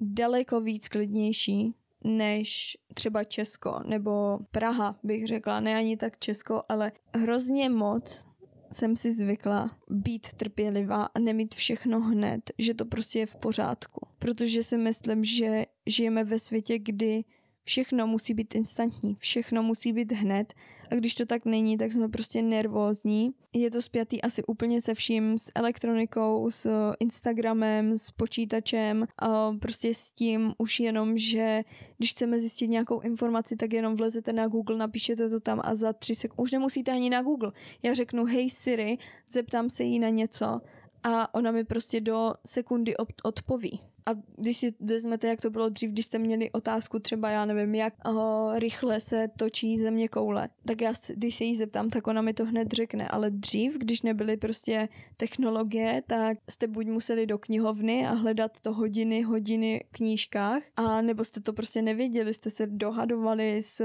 daleko 0.00 0.60
víc 0.60 0.88
klidnější 0.88 1.74
než 2.04 2.78
třeba 2.94 3.24
Česko 3.24 3.80
nebo 3.86 4.38
Praha, 4.50 4.98
bych 5.02 5.26
řekla. 5.26 5.60
Ne 5.60 5.76
ani 5.76 5.96
tak 5.96 6.18
Česko, 6.18 6.62
ale 6.68 6.92
hrozně 7.14 7.68
moc 7.68 8.26
jsem 8.72 8.96
si 8.96 9.12
zvykla 9.12 9.76
být 9.90 10.32
trpělivá 10.32 11.04
a 11.04 11.18
nemít 11.18 11.54
všechno 11.54 12.00
hned, 12.00 12.50
že 12.58 12.74
to 12.74 12.84
prostě 12.84 13.18
je 13.18 13.26
v 13.26 13.36
pořádku. 13.36 14.06
Protože 14.18 14.62
si 14.62 14.76
myslím, 14.76 15.24
že 15.24 15.66
žijeme 15.86 16.24
ve 16.24 16.38
světě, 16.38 16.78
kdy 16.78 17.24
všechno 17.64 18.06
musí 18.06 18.34
být 18.34 18.54
instantní, 18.54 19.16
všechno 19.18 19.62
musí 19.62 19.92
být 19.92 20.12
hned 20.12 20.54
a 20.90 20.94
když 20.94 21.14
to 21.14 21.26
tak 21.26 21.44
není, 21.44 21.78
tak 21.78 21.92
jsme 21.92 22.08
prostě 22.08 22.42
nervózní. 22.42 23.30
Je 23.52 23.70
to 23.70 23.82
spjatý 23.82 24.22
asi 24.22 24.44
úplně 24.44 24.80
se 24.80 24.94
vším, 24.94 25.38
s 25.38 25.52
elektronikou, 25.54 26.50
s 26.50 26.92
Instagramem, 27.00 27.98
s 27.98 28.10
počítačem, 28.10 29.06
a 29.18 29.52
prostě 29.52 29.94
s 29.94 30.10
tím 30.10 30.54
už 30.58 30.80
jenom, 30.80 31.18
že 31.18 31.62
když 31.98 32.10
chceme 32.10 32.40
zjistit 32.40 32.68
nějakou 32.68 33.00
informaci, 33.00 33.56
tak 33.56 33.72
jenom 33.72 33.96
vlezete 33.96 34.32
na 34.32 34.48
Google, 34.48 34.76
napíšete 34.76 35.30
to 35.30 35.40
tam 35.40 35.60
a 35.64 35.74
za 35.74 35.92
tři 35.92 36.14
sekundy, 36.14 36.42
už 36.42 36.52
nemusíte 36.52 36.92
ani 36.92 37.10
na 37.10 37.22
Google. 37.22 37.52
Já 37.82 37.94
řeknu, 37.94 38.24
hej 38.24 38.50
Siri, 38.50 38.98
zeptám 39.28 39.70
se 39.70 39.84
jí 39.84 39.98
na 39.98 40.08
něco 40.08 40.60
a 41.02 41.34
ona 41.34 41.50
mi 41.50 41.64
prostě 41.64 42.00
do 42.00 42.34
sekundy 42.46 42.94
odpoví. 43.22 43.80
A 44.06 44.10
když 44.36 44.56
si 44.56 44.74
vezmete, 44.80 45.28
jak 45.28 45.40
to 45.40 45.50
bylo 45.50 45.68
dřív, 45.68 45.90
když 45.90 46.04
jste 46.04 46.18
měli 46.18 46.50
otázku 46.50 46.98
třeba, 46.98 47.30
já 47.30 47.44
nevím, 47.44 47.74
jak 47.74 47.94
uh, 48.08 48.58
rychle 48.58 49.00
se 49.00 49.28
točí 49.38 49.78
země 49.78 50.08
koule, 50.08 50.48
tak 50.66 50.80
já, 50.80 50.92
když 51.14 51.36
se 51.36 51.44
jí 51.44 51.56
zeptám, 51.56 51.90
tak 51.90 52.06
ona 52.06 52.22
mi 52.22 52.34
to 52.34 52.44
hned 52.44 52.72
řekne. 52.72 53.08
Ale 53.08 53.30
dřív, 53.30 53.78
když 53.78 54.02
nebyly 54.02 54.36
prostě 54.36 54.88
technologie, 55.16 56.02
tak 56.06 56.38
jste 56.50 56.66
buď 56.66 56.86
museli 56.86 57.26
do 57.26 57.38
knihovny 57.38 58.06
a 58.06 58.12
hledat 58.12 58.60
to 58.62 58.72
hodiny, 58.72 59.22
hodiny 59.22 59.84
v 59.88 59.92
knížkách, 59.92 60.62
a 60.76 61.02
nebo 61.02 61.24
jste 61.24 61.40
to 61.40 61.52
prostě 61.52 61.82
nevěděli, 61.82 62.34
jste 62.34 62.50
se 62.50 62.66
dohadovali 62.66 63.62
s 63.62 63.84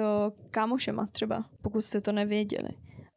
kámošema 0.51 1.05
třeba, 1.05 1.45
pokud 1.61 1.81
jste 1.81 2.01
to 2.01 2.11
nevěděli. 2.11 2.69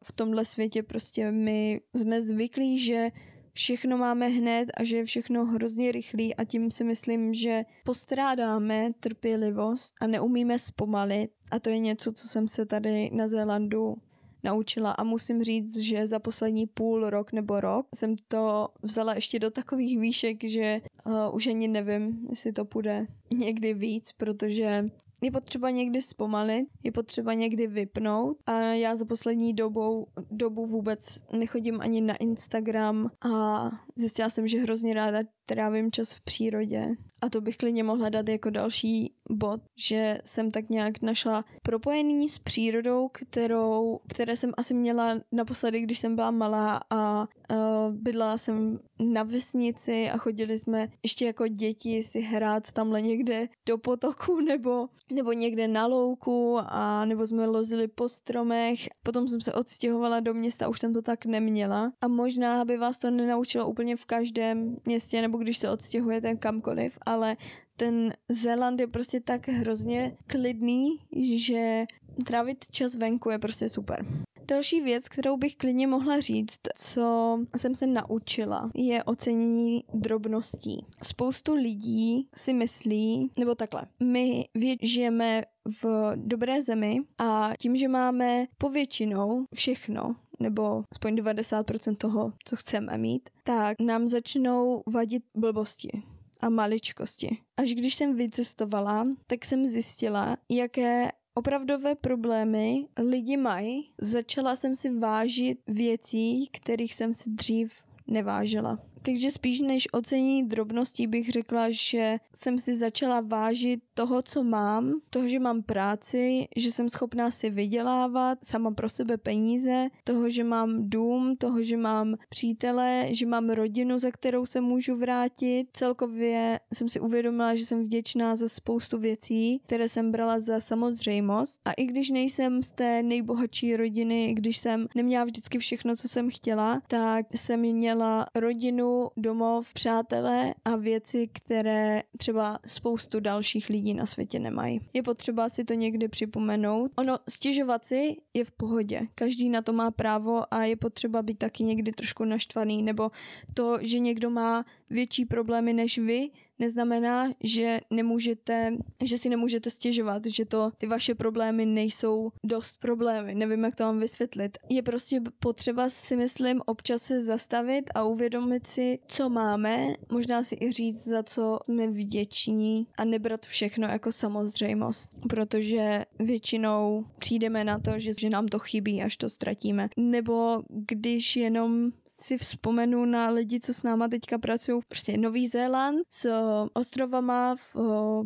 V 0.05 0.13
tomhle 0.13 0.45
světě 0.45 0.83
prostě 0.83 1.31
my 1.31 1.81
jsme 1.95 2.21
zvyklí, 2.21 2.79
že 2.79 3.09
všechno 3.57 3.97
máme 3.99 4.29
hned 4.29 4.69
a 4.77 4.85
že 4.85 4.97
je 4.97 5.05
všechno 5.05 5.47
hrozně 5.47 5.93
rychlý 5.93 6.35
a 6.35 6.45
tím 6.45 6.71
si 6.71 6.85
myslím, 6.85 7.35
že 7.35 7.65
postrádáme 7.85 8.93
trpělivost 9.01 9.95
a 10.01 10.07
neumíme 10.07 10.59
zpomalit. 10.59 11.31
A 11.51 11.59
to 11.59 11.71
je 11.71 11.79
něco, 11.79 12.13
co 12.13 12.29
jsem 12.29 12.49
se 12.49 12.67
tady 12.67 13.11
na 13.13 13.29
Zélandu 13.29 13.97
naučila. 14.45 14.93
A 14.93 15.05
musím 15.05 15.45
říct, 15.45 15.77
že 15.77 16.07
za 16.07 16.19
poslední 16.19 16.67
půl 16.67 17.11
rok 17.11 17.33
nebo 17.33 17.61
rok 17.61 17.87
jsem 17.95 18.17
to 18.29 18.69
vzala 18.83 19.15
ještě 19.15 19.39
do 19.39 19.51
takových 19.51 19.99
výšek, 19.99 20.45
že 20.45 20.81
uh, 21.07 21.35
už 21.35 21.47
ani 21.47 21.69
nevím, 21.69 22.27
jestli 22.31 22.53
to 22.53 22.65
půjde 22.65 23.07
někdy 23.31 23.75
víc, 23.75 24.13
protože 24.13 24.85
je 25.23 25.31
potřeba 25.31 25.71
někdy 25.71 26.03
zpomalit, 26.03 26.69
je 26.83 26.93
potřeba 26.93 27.35
někdy 27.35 27.67
vypnout 27.67 28.37
a 28.47 28.61
já 28.61 28.97
za 28.97 29.05
poslední 29.05 29.55
dobou, 29.55 30.07
dobu 30.31 30.67
vůbec 30.67 31.25
nechodím 31.33 31.81
ani 31.81 32.01
na 32.01 32.17
Instagram 32.17 33.11
a 33.21 33.71
zjistila 33.97 34.31
jsem, 34.31 34.49
že 34.49 34.59
hrozně 34.59 34.95
ráda 34.95 35.19
trávím 35.47 35.93
čas 35.93 36.13
v 36.13 36.21
přírodě 36.21 36.97
a 37.21 37.29
to 37.29 37.41
bych 37.41 37.57
klidně 37.57 37.83
mohla 37.83 38.09
dát 38.09 38.29
jako 38.29 38.51
další 38.51 39.13
bod, 39.31 39.61
že 39.77 40.19
jsem 40.25 40.51
tak 40.51 40.69
nějak 40.71 41.03
našla 41.03 41.45
propojení 41.63 42.29
s 42.29 42.39
přírodou, 42.39 43.09
kterou, 43.13 44.01
které 44.09 44.37
jsem 44.37 44.53
asi 44.57 44.75
měla 44.75 45.21
naposledy, 45.33 45.81
když 45.81 45.99
jsem 45.99 46.17
byla 46.17 46.31
malá 46.31 46.81
a 46.91 47.21
uh, 47.21 47.95
bydlela 47.95 48.39
jsem 48.39 48.79
na 48.99 49.23
vesnici 49.23 50.11
a 50.11 50.17
chodili 50.17 50.59
jsme 50.59 50.89
ještě 51.03 51.27
jako 51.27 51.49
děti 51.49 52.03
si 52.03 52.21
hrát 52.21 52.73
tamhle 52.73 53.03
někde 53.03 53.49
do 53.67 53.79
potoku 53.79 54.41
nebo, 54.41 54.89
nebo 55.13 55.33
někde 55.33 55.69
na 55.69 55.87
louku 55.87 56.59
a 56.61 57.05
nebo 57.05 57.27
jsme 57.27 57.47
lozili 57.47 57.89
po 57.89 58.09
stromech. 58.09 58.79
Potom 59.03 59.29
jsem 59.29 59.41
se 59.41 59.53
odstěhovala 59.53 60.21
do 60.21 60.35
města, 60.35 60.69
už 60.69 60.81
jsem 60.81 60.93
to 60.93 61.03
tak 61.03 61.27
neměla 61.27 61.93
a 62.01 62.09
možná 62.09 62.65
by 62.65 62.77
vás 62.77 62.99
to 62.99 63.11
nenaučilo 63.11 63.69
úplně 63.69 63.97
v 63.97 64.05
každém 64.05 64.77
městě 64.85 65.23
nebo 65.23 65.36
když 65.37 65.59
se 65.59 65.71
odstěhujete 65.71 66.35
kamkoliv, 66.35 66.99
ale 67.07 67.37
ten 67.77 68.15
Zéland 68.29 68.81
je 68.81 68.87
prostě 68.87 69.21
tak 69.21 69.49
hrozně 69.49 70.17
klidný, 70.27 70.99
že 71.37 71.85
trávit 72.27 72.65
čas 72.71 72.97
venku 72.97 73.31
je 73.31 73.39
prostě 73.39 73.69
super. 73.69 74.07
Další 74.49 74.81
věc, 74.81 75.09
kterou 75.09 75.37
bych 75.37 75.57
klidně 75.57 75.87
mohla 75.87 76.21
říct, 76.21 76.61
co 76.77 77.39
jsem 77.57 77.75
se 77.75 77.87
naučila, 77.87 78.71
je 78.75 79.05
ocenění 79.05 79.85
drobností. 79.95 80.87
Spoustu 81.03 81.55
lidí 81.55 82.29
si 82.37 82.53
myslí, 82.53 83.31
nebo 83.39 83.55
takhle, 83.55 83.83
my 84.03 84.49
žijeme 84.83 85.43
v 85.83 86.13
dobré 86.17 86.63
zemi 86.63 87.01
a 87.19 87.53
tím, 87.59 87.77
že 87.77 87.89
máme 87.89 88.47
povětšinou 88.59 89.47
všechno, 89.55 90.17
nebo 90.41 90.85
aspoň 90.93 91.15
90% 91.15 91.97
toho, 91.97 92.33
co 92.45 92.57
chceme 92.57 92.99
mít, 92.99 93.31
tak 93.45 93.81
nám 93.81 94.09
začnou 94.09 94.83
vadit 94.87 95.25
blbosti 95.35 96.03
a 96.41 96.49
maličkosti. 96.49 97.39
Až 97.57 97.75
když 97.75 97.95
jsem 97.95 98.15
vycestovala, 98.15 99.07
tak 99.27 99.45
jsem 99.45 99.69
zjistila, 99.69 100.37
jaké 100.49 101.13
opravdové 101.35 101.95
problémy 101.95 102.87
lidi 102.99 103.37
mají. 103.37 103.91
Začala 104.01 104.57
jsem 104.57 104.77
si 104.77 104.99
vážit 104.99 105.59
věcí, 105.67 106.47
kterých 106.53 106.95
jsem 106.95 107.15
si 107.15 107.31
dřív 107.31 107.85
nevážila. 108.07 108.79
Takže 109.03 109.31
spíš 109.31 109.61
než 109.61 109.89
ocení 109.93 110.49
drobností 110.49 111.07
bych 111.07 111.31
řekla, 111.31 111.67
že 111.71 112.17
jsem 112.35 112.59
si 112.59 112.77
začala 112.77 113.21
vážit 113.21 113.81
toho, 113.95 114.23
co 114.23 114.43
mám, 114.43 115.01
toho, 115.11 115.29
že 115.29 115.39
mám 115.39 115.63
práci, 115.63 116.49
že 116.57 116.73
jsem 116.73 116.89
schopná 116.89 117.31
si 117.31 117.51
vydělávat 117.51 118.39
sama 118.45 118.71
pro 118.71 118.89
sebe 118.89 119.17
peníze, 119.17 119.89
toho, 120.05 120.31
že 120.31 120.45
mám 120.45 120.91
dům, 120.91 121.37
toho, 121.37 121.63
že 121.63 121.77
mám 121.77 122.15
přítele, 122.29 123.09
že 123.11 123.27
mám 123.27 123.51
rodinu, 123.51 123.99
za 123.99 124.11
kterou 124.11 124.47
se 124.47 124.61
můžu 124.61 124.97
vrátit. 124.97 125.69
Celkově 125.73 126.61
jsem 126.75 126.89
si 126.89 127.01
uvědomila, 127.01 127.55
že 127.55 127.67
jsem 127.67 127.85
vděčná 127.85 128.37
za 128.37 128.49
spoustu 128.49 128.99
věcí, 128.99 129.61
které 129.67 129.89
jsem 129.89 130.13
brala 130.13 130.41
za 130.41 130.61
samozřejmost. 130.61 131.61
A 131.65 131.73
i 131.73 131.85
když 131.85 132.11
nejsem 132.11 132.63
z 132.63 132.71
té 132.71 133.03
nejbohatší 133.03 133.77
rodiny, 133.77 134.35
když 134.35 134.57
jsem 134.57 134.87
neměla 134.95 135.25
vždycky 135.25 135.59
všechno, 135.59 135.97
co 135.97 136.09
jsem 136.09 136.31
chtěla, 136.31 136.83
tak 136.89 137.27
jsem 137.35 137.61
měla 137.61 138.27
rodinu, 138.35 138.86
domov, 139.17 139.73
přátelé 139.73 140.55
a 140.65 140.77
věci, 140.77 141.29
které 141.33 142.03
třeba 142.19 142.59
spoustu 142.67 143.21
dalších 143.21 143.69
lidí 143.69 143.95
na 143.95 144.07
světě 144.07 144.39
nemají. 144.39 144.81
Je 144.93 145.03
potřeba 145.03 145.49
si 145.49 145.65
to 145.65 145.75
někdy 145.75 146.09
připomenout. 146.09 146.91
Ono, 146.97 147.19
stěžovat 147.29 147.85
si 147.85 148.17
je 148.35 148.45
v 148.45 148.53
pohodě. 148.53 149.01
Každý 149.15 149.49
na 149.49 149.63
to 149.63 149.73
má 149.73 149.91
právo 149.91 150.55
a 150.55 150.65
je 150.65 150.77
potřeba 150.77 151.23
být 151.23 151.39
taky 151.39 151.65
někdy 151.65 151.93
trošku 151.93 152.25
naštvaný, 152.25 152.83
nebo 152.83 153.11
to, 153.55 153.79
že 153.81 153.99
někdo 153.99 154.31
má 154.31 154.65
větší 154.91 155.25
problémy 155.25 155.73
než 155.73 155.99
vy, 155.99 156.31
neznamená, 156.59 157.33
že 157.45 157.81
nemůžete, 157.91 158.73
že 159.05 159.19
si 159.19 159.29
nemůžete 159.29 159.71
stěžovat, 159.71 160.27
že 160.27 160.45
to 160.45 160.71
ty 160.79 160.87
vaše 160.87 161.15
problémy 161.15 161.67
nejsou 161.67 162.33
dost 162.45 162.81
problémy. 162.81 163.35
Nevím, 163.35 163.65
jak 163.65 163.77
to 163.77 163.85
vám 163.85 164.01
vysvětlit. 164.01 164.59
Je 164.69 164.83
prostě 164.83 165.21
potřeba 165.39 165.89
si 165.89 166.17
myslím 166.17 166.61
občas 166.67 167.03
se 167.03 167.21
zastavit 167.21 167.91
a 167.95 168.05
uvědomit 168.05 168.67
si, 168.67 168.99
co 169.07 169.29
máme, 169.29 169.95
možná 170.13 170.43
si 170.43 170.57
i 170.61 170.73
říct, 170.73 171.05
za 171.05 171.23
co 171.23 171.59
jsme 171.65 171.87
vděční 171.87 172.87
a 172.99 173.05
nebrat 173.05 173.47
všechno 173.47 173.89
jako 173.89 174.13
samozřejmost, 174.13 175.11
protože 175.29 176.05
většinou 176.19 177.05
přijdeme 177.19 177.65
na 177.65 177.79
to, 177.79 177.99
že, 177.99 178.13
že 178.19 178.31
nám 178.31 178.49
to 178.49 178.59
chybí, 178.59 179.03
až 179.03 179.17
to 179.17 179.29
ztratíme. 179.29 179.89
Nebo 179.97 180.63
když 180.69 181.37
jenom 181.37 181.93
si 182.19 182.39
vzpomenu 182.39 183.05
na 183.05 183.29
lidi, 183.29 183.61
co 183.61 183.75
s 183.75 183.83
náma 183.83 184.09
teďka 184.09 184.39
pracují. 184.39 184.81
Prostě 184.89 185.17
Nový 185.17 185.49
Zéland 185.49 186.07
s 186.11 186.31
ostrovama 186.73 187.57
v 187.57 187.77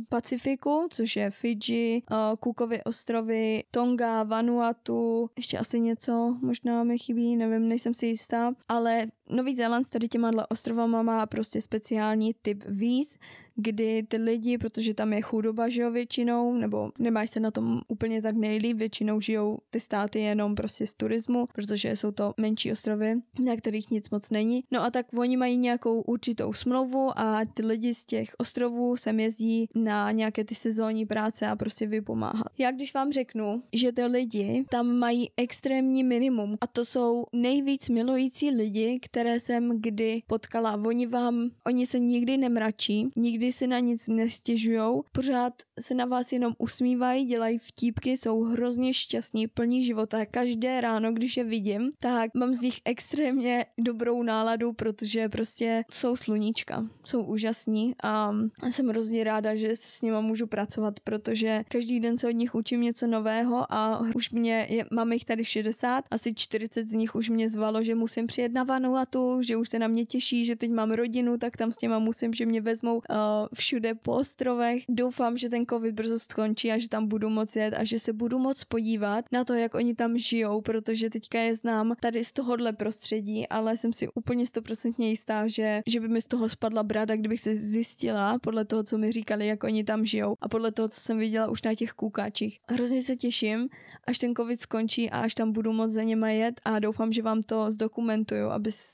Pacifiku, 0.09 0.89
což 0.91 1.17
je 1.17 1.31
Fiji, 1.31 2.03
Cookovy 2.45 2.85
ostrovy, 2.85 3.65
Tonga, 3.71 4.23
Vanuatu, 4.23 5.31
ještě 5.37 5.59
asi 5.59 5.81
něco 5.81 6.37
možná 6.43 6.85
mi 6.85 6.99
chybí, 6.99 7.37
nevím, 7.37 7.69
nejsem 7.69 7.95
si 7.95 8.07
jistá, 8.07 8.53
ale 8.69 9.07
Nový 9.31 9.55
Zéland 9.55 9.87
s 9.87 9.91
tady 9.91 10.09
těma 10.09 10.31
ostrovama 10.51 11.03
má 11.03 11.27
prostě 11.27 11.61
speciální 11.61 12.35
typ 12.43 12.65
víz, 12.69 13.19
kdy 13.57 14.03
ty 14.09 14.17
lidi, 14.17 14.59
protože 14.59 14.95
tam 14.95 15.13
je 15.13 15.21
chudoba, 15.21 15.69
že 15.69 15.83
jo, 15.83 15.91
většinou, 15.91 16.55
nebo 16.55 16.93
nemáš 16.99 17.31
se 17.31 17.41
na 17.41 17.51
tom 17.51 17.81
úplně 17.89 18.23
tak 18.23 18.37
nejlíp, 18.37 18.77
většinou 18.77 19.21
žijou 19.21 19.59
ty 19.71 19.81
státy 19.81 20.21
jenom 20.21 20.55
prostě 20.55 20.87
z 20.87 20.95
turismu, 20.95 21.47
protože 21.55 21.97
jsou 21.97 22.11
to 22.11 22.35
menší 22.37 22.73
ostrovy, 22.73 23.15
na 23.45 23.57
kterých 23.57 23.91
nic 23.91 24.11
moc 24.11 24.31
není. 24.31 24.65
No 24.71 24.83
a 24.83 24.91
tak 24.91 25.07
oni 25.19 25.37
mají 25.37 25.57
nějakou 25.57 26.01
určitou 26.01 26.53
smlouvu 26.53 27.19
a 27.19 27.41
ty 27.55 27.67
lidi 27.67 27.95
z 27.95 28.05
těch 28.05 28.31
ostrovů 28.39 28.97
sem 28.97 29.21
jezdí 29.21 29.69
na 29.75 30.13
nějaké 30.13 30.45
ty 30.45 30.55
sezónní 30.55 31.07
práce 31.07 31.47
a 31.47 31.57
prostě 31.57 31.87
vypomáhat. 31.87 32.47
Já 32.59 32.71
když 32.71 32.95
vám 32.95 33.13
řeknu, 33.13 33.63
že 33.73 33.93
ty 33.93 34.05
lidi 34.05 34.65
tam 34.71 34.87
mají 34.97 35.31
extrémní 35.37 36.05
minimum 36.05 36.57
a 36.61 36.67
to 36.67 36.85
jsou 36.85 37.27
nejvíc 37.33 37.89
milující 37.89 38.51
lidi, 38.51 39.01
které 39.21 39.41
jsem 39.41 39.81
kdy 39.81 40.23
potkala. 40.27 40.81
Oni 40.87 41.07
vám, 41.07 41.51
oni 41.67 41.87
se 41.87 41.99
nikdy 41.99 42.37
nemračí, 42.37 43.09
nikdy 43.17 43.53
si 43.53 43.67
na 43.67 43.79
nic 43.79 44.09
nestěžujou, 44.09 45.05
pořád 45.13 45.53
se 45.81 45.95
na 45.95 46.05
vás 46.05 46.33
jenom 46.33 46.55
usmívají, 46.59 47.25
dělají 47.25 47.59
vtípky, 47.59 48.11
jsou 48.11 48.43
hrozně 48.43 48.95
šťastní, 48.95 49.47
plní 49.47 49.85
života. 49.85 50.27
Každé 50.27 50.81
ráno, 50.81 51.13
když 51.13 51.37
je 51.37 51.45
vidím, 51.45 51.93
tak 51.99 52.31
mám 52.35 52.55
z 52.55 52.61
nich 52.61 52.81
extrémně 52.85 53.67
dobrou 53.79 54.23
náladu, 54.23 54.73
protože 54.73 55.29
prostě 55.29 55.85
jsou 55.91 56.17
sluníčka, 56.17 56.87
jsou 57.07 57.23
úžasní 57.23 57.95
a 58.03 58.33
jsem 58.71 58.89
hrozně 58.89 59.25
ráda, 59.25 59.55
že 59.55 59.71
s 59.75 60.03
nima 60.03 60.21
můžu 60.21 60.47
pracovat, 60.47 61.01
protože 61.01 61.63
každý 61.69 62.01
den 62.01 62.19
se 62.19 62.29
od 62.29 62.37
nich 62.37 62.55
učím 62.55 62.81
něco 62.81 63.07
nového 63.07 63.73
a 63.73 64.01
už 64.15 64.31
mě, 64.31 64.67
je, 64.71 64.85
mám 64.93 65.13
jich 65.13 65.25
tady 65.25 65.45
60, 65.45 66.05
asi 66.11 66.35
40 66.35 66.89
z 66.89 66.93
nich 66.93 67.15
už 67.15 67.29
mě 67.29 67.51
zvalo, 67.51 67.83
že 67.83 67.95
musím 67.95 68.27
přijet 68.27 68.53
na 68.53 68.65
Vanuatu, 69.15 69.43
že 69.43 69.57
už 69.57 69.69
se 69.69 69.79
na 69.79 69.89
mě 69.89 70.07
těší, 70.07 70.45
že 70.45 70.57
teď 70.57 70.71
mám 70.71 70.91
rodinu, 70.91 71.39
tak 71.39 71.57
tam 71.57 71.73
s 71.73 71.77
těma 71.77 71.99
musím, 71.99 72.35
že 72.35 72.47
mě 72.47 72.61
vezmou 72.61 72.97
uh, 72.97 73.03
všude 73.55 73.95
po 73.95 74.13
ostrovech. 74.13 74.85
Doufám, 74.89 75.39
že 75.39 75.49
ten 75.49 75.67
covid 75.67 75.95
brzo 75.95 76.19
skončí 76.19 76.73
a 76.73 76.79
že 76.79 76.89
tam 76.89 77.09
budu 77.09 77.31
moc 77.31 77.57
jet 77.57 77.75
a 77.75 77.85
že 77.85 77.99
se 77.99 78.13
budu 78.13 78.39
moc 78.39 78.65
podívat 78.65 79.25
na 79.33 79.45
to, 79.45 79.55
jak 79.55 79.75
oni 79.75 79.95
tam 79.95 80.19
žijou, 80.19 80.61
protože 80.61 81.11
teďka 81.11 81.39
je 81.41 81.55
znám 81.55 81.95
tady 82.01 82.25
z 82.25 82.33
tohohle 82.33 82.73
prostředí, 82.73 83.49
ale 83.49 83.77
jsem 83.77 83.93
si 83.93 84.09
úplně 84.15 84.47
stoprocentně 84.47 85.09
jistá, 85.09 85.49
že, 85.49 85.81
že 85.87 86.01
by 86.01 86.09
mi 86.09 86.23
z 86.23 86.27
toho 86.27 86.49
spadla 86.49 86.83
brada, 86.83 87.17
kdybych 87.17 87.41
se 87.41 87.57
zjistila 87.57 88.39
podle 88.39 88.65
toho, 88.65 88.83
co 88.83 88.99
mi 88.99 89.13
říkali, 89.13 89.47
jak 89.47 89.65
oni 89.65 89.85
tam 89.85 90.07
žijou 90.07 90.35
a 90.41 90.49
podle 90.49 90.73
toho, 90.73 90.89
co 90.89 91.01
jsem 91.01 91.19
viděla 91.19 91.51
už 91.51 91.63
na 91.63 91.75
těch 91.75 91.93
kůkáčích. 91.93 92.59
Hrozně 92.69 93.03
se 93.03 93.17
těším, 93.17 93.69
až 94.07 94.19
ten 94.19 94.35
covid 94.35 94.61
skončí 94.61 95.11
a 95.11 95.21
až 95.21 95.35
tam 95.35 95.53
budu 95.53 95.73
moc 95.73 95.91
za 95.91 96.03
něma 96.03 96.29
jet 96.29 96.61
a 96.65 96.79
doufám, 96.79 97.13
že 97.13 97.23
vám 97.23 97.43
to 97.43 97.71
zdokumentuju, 97.71 98.49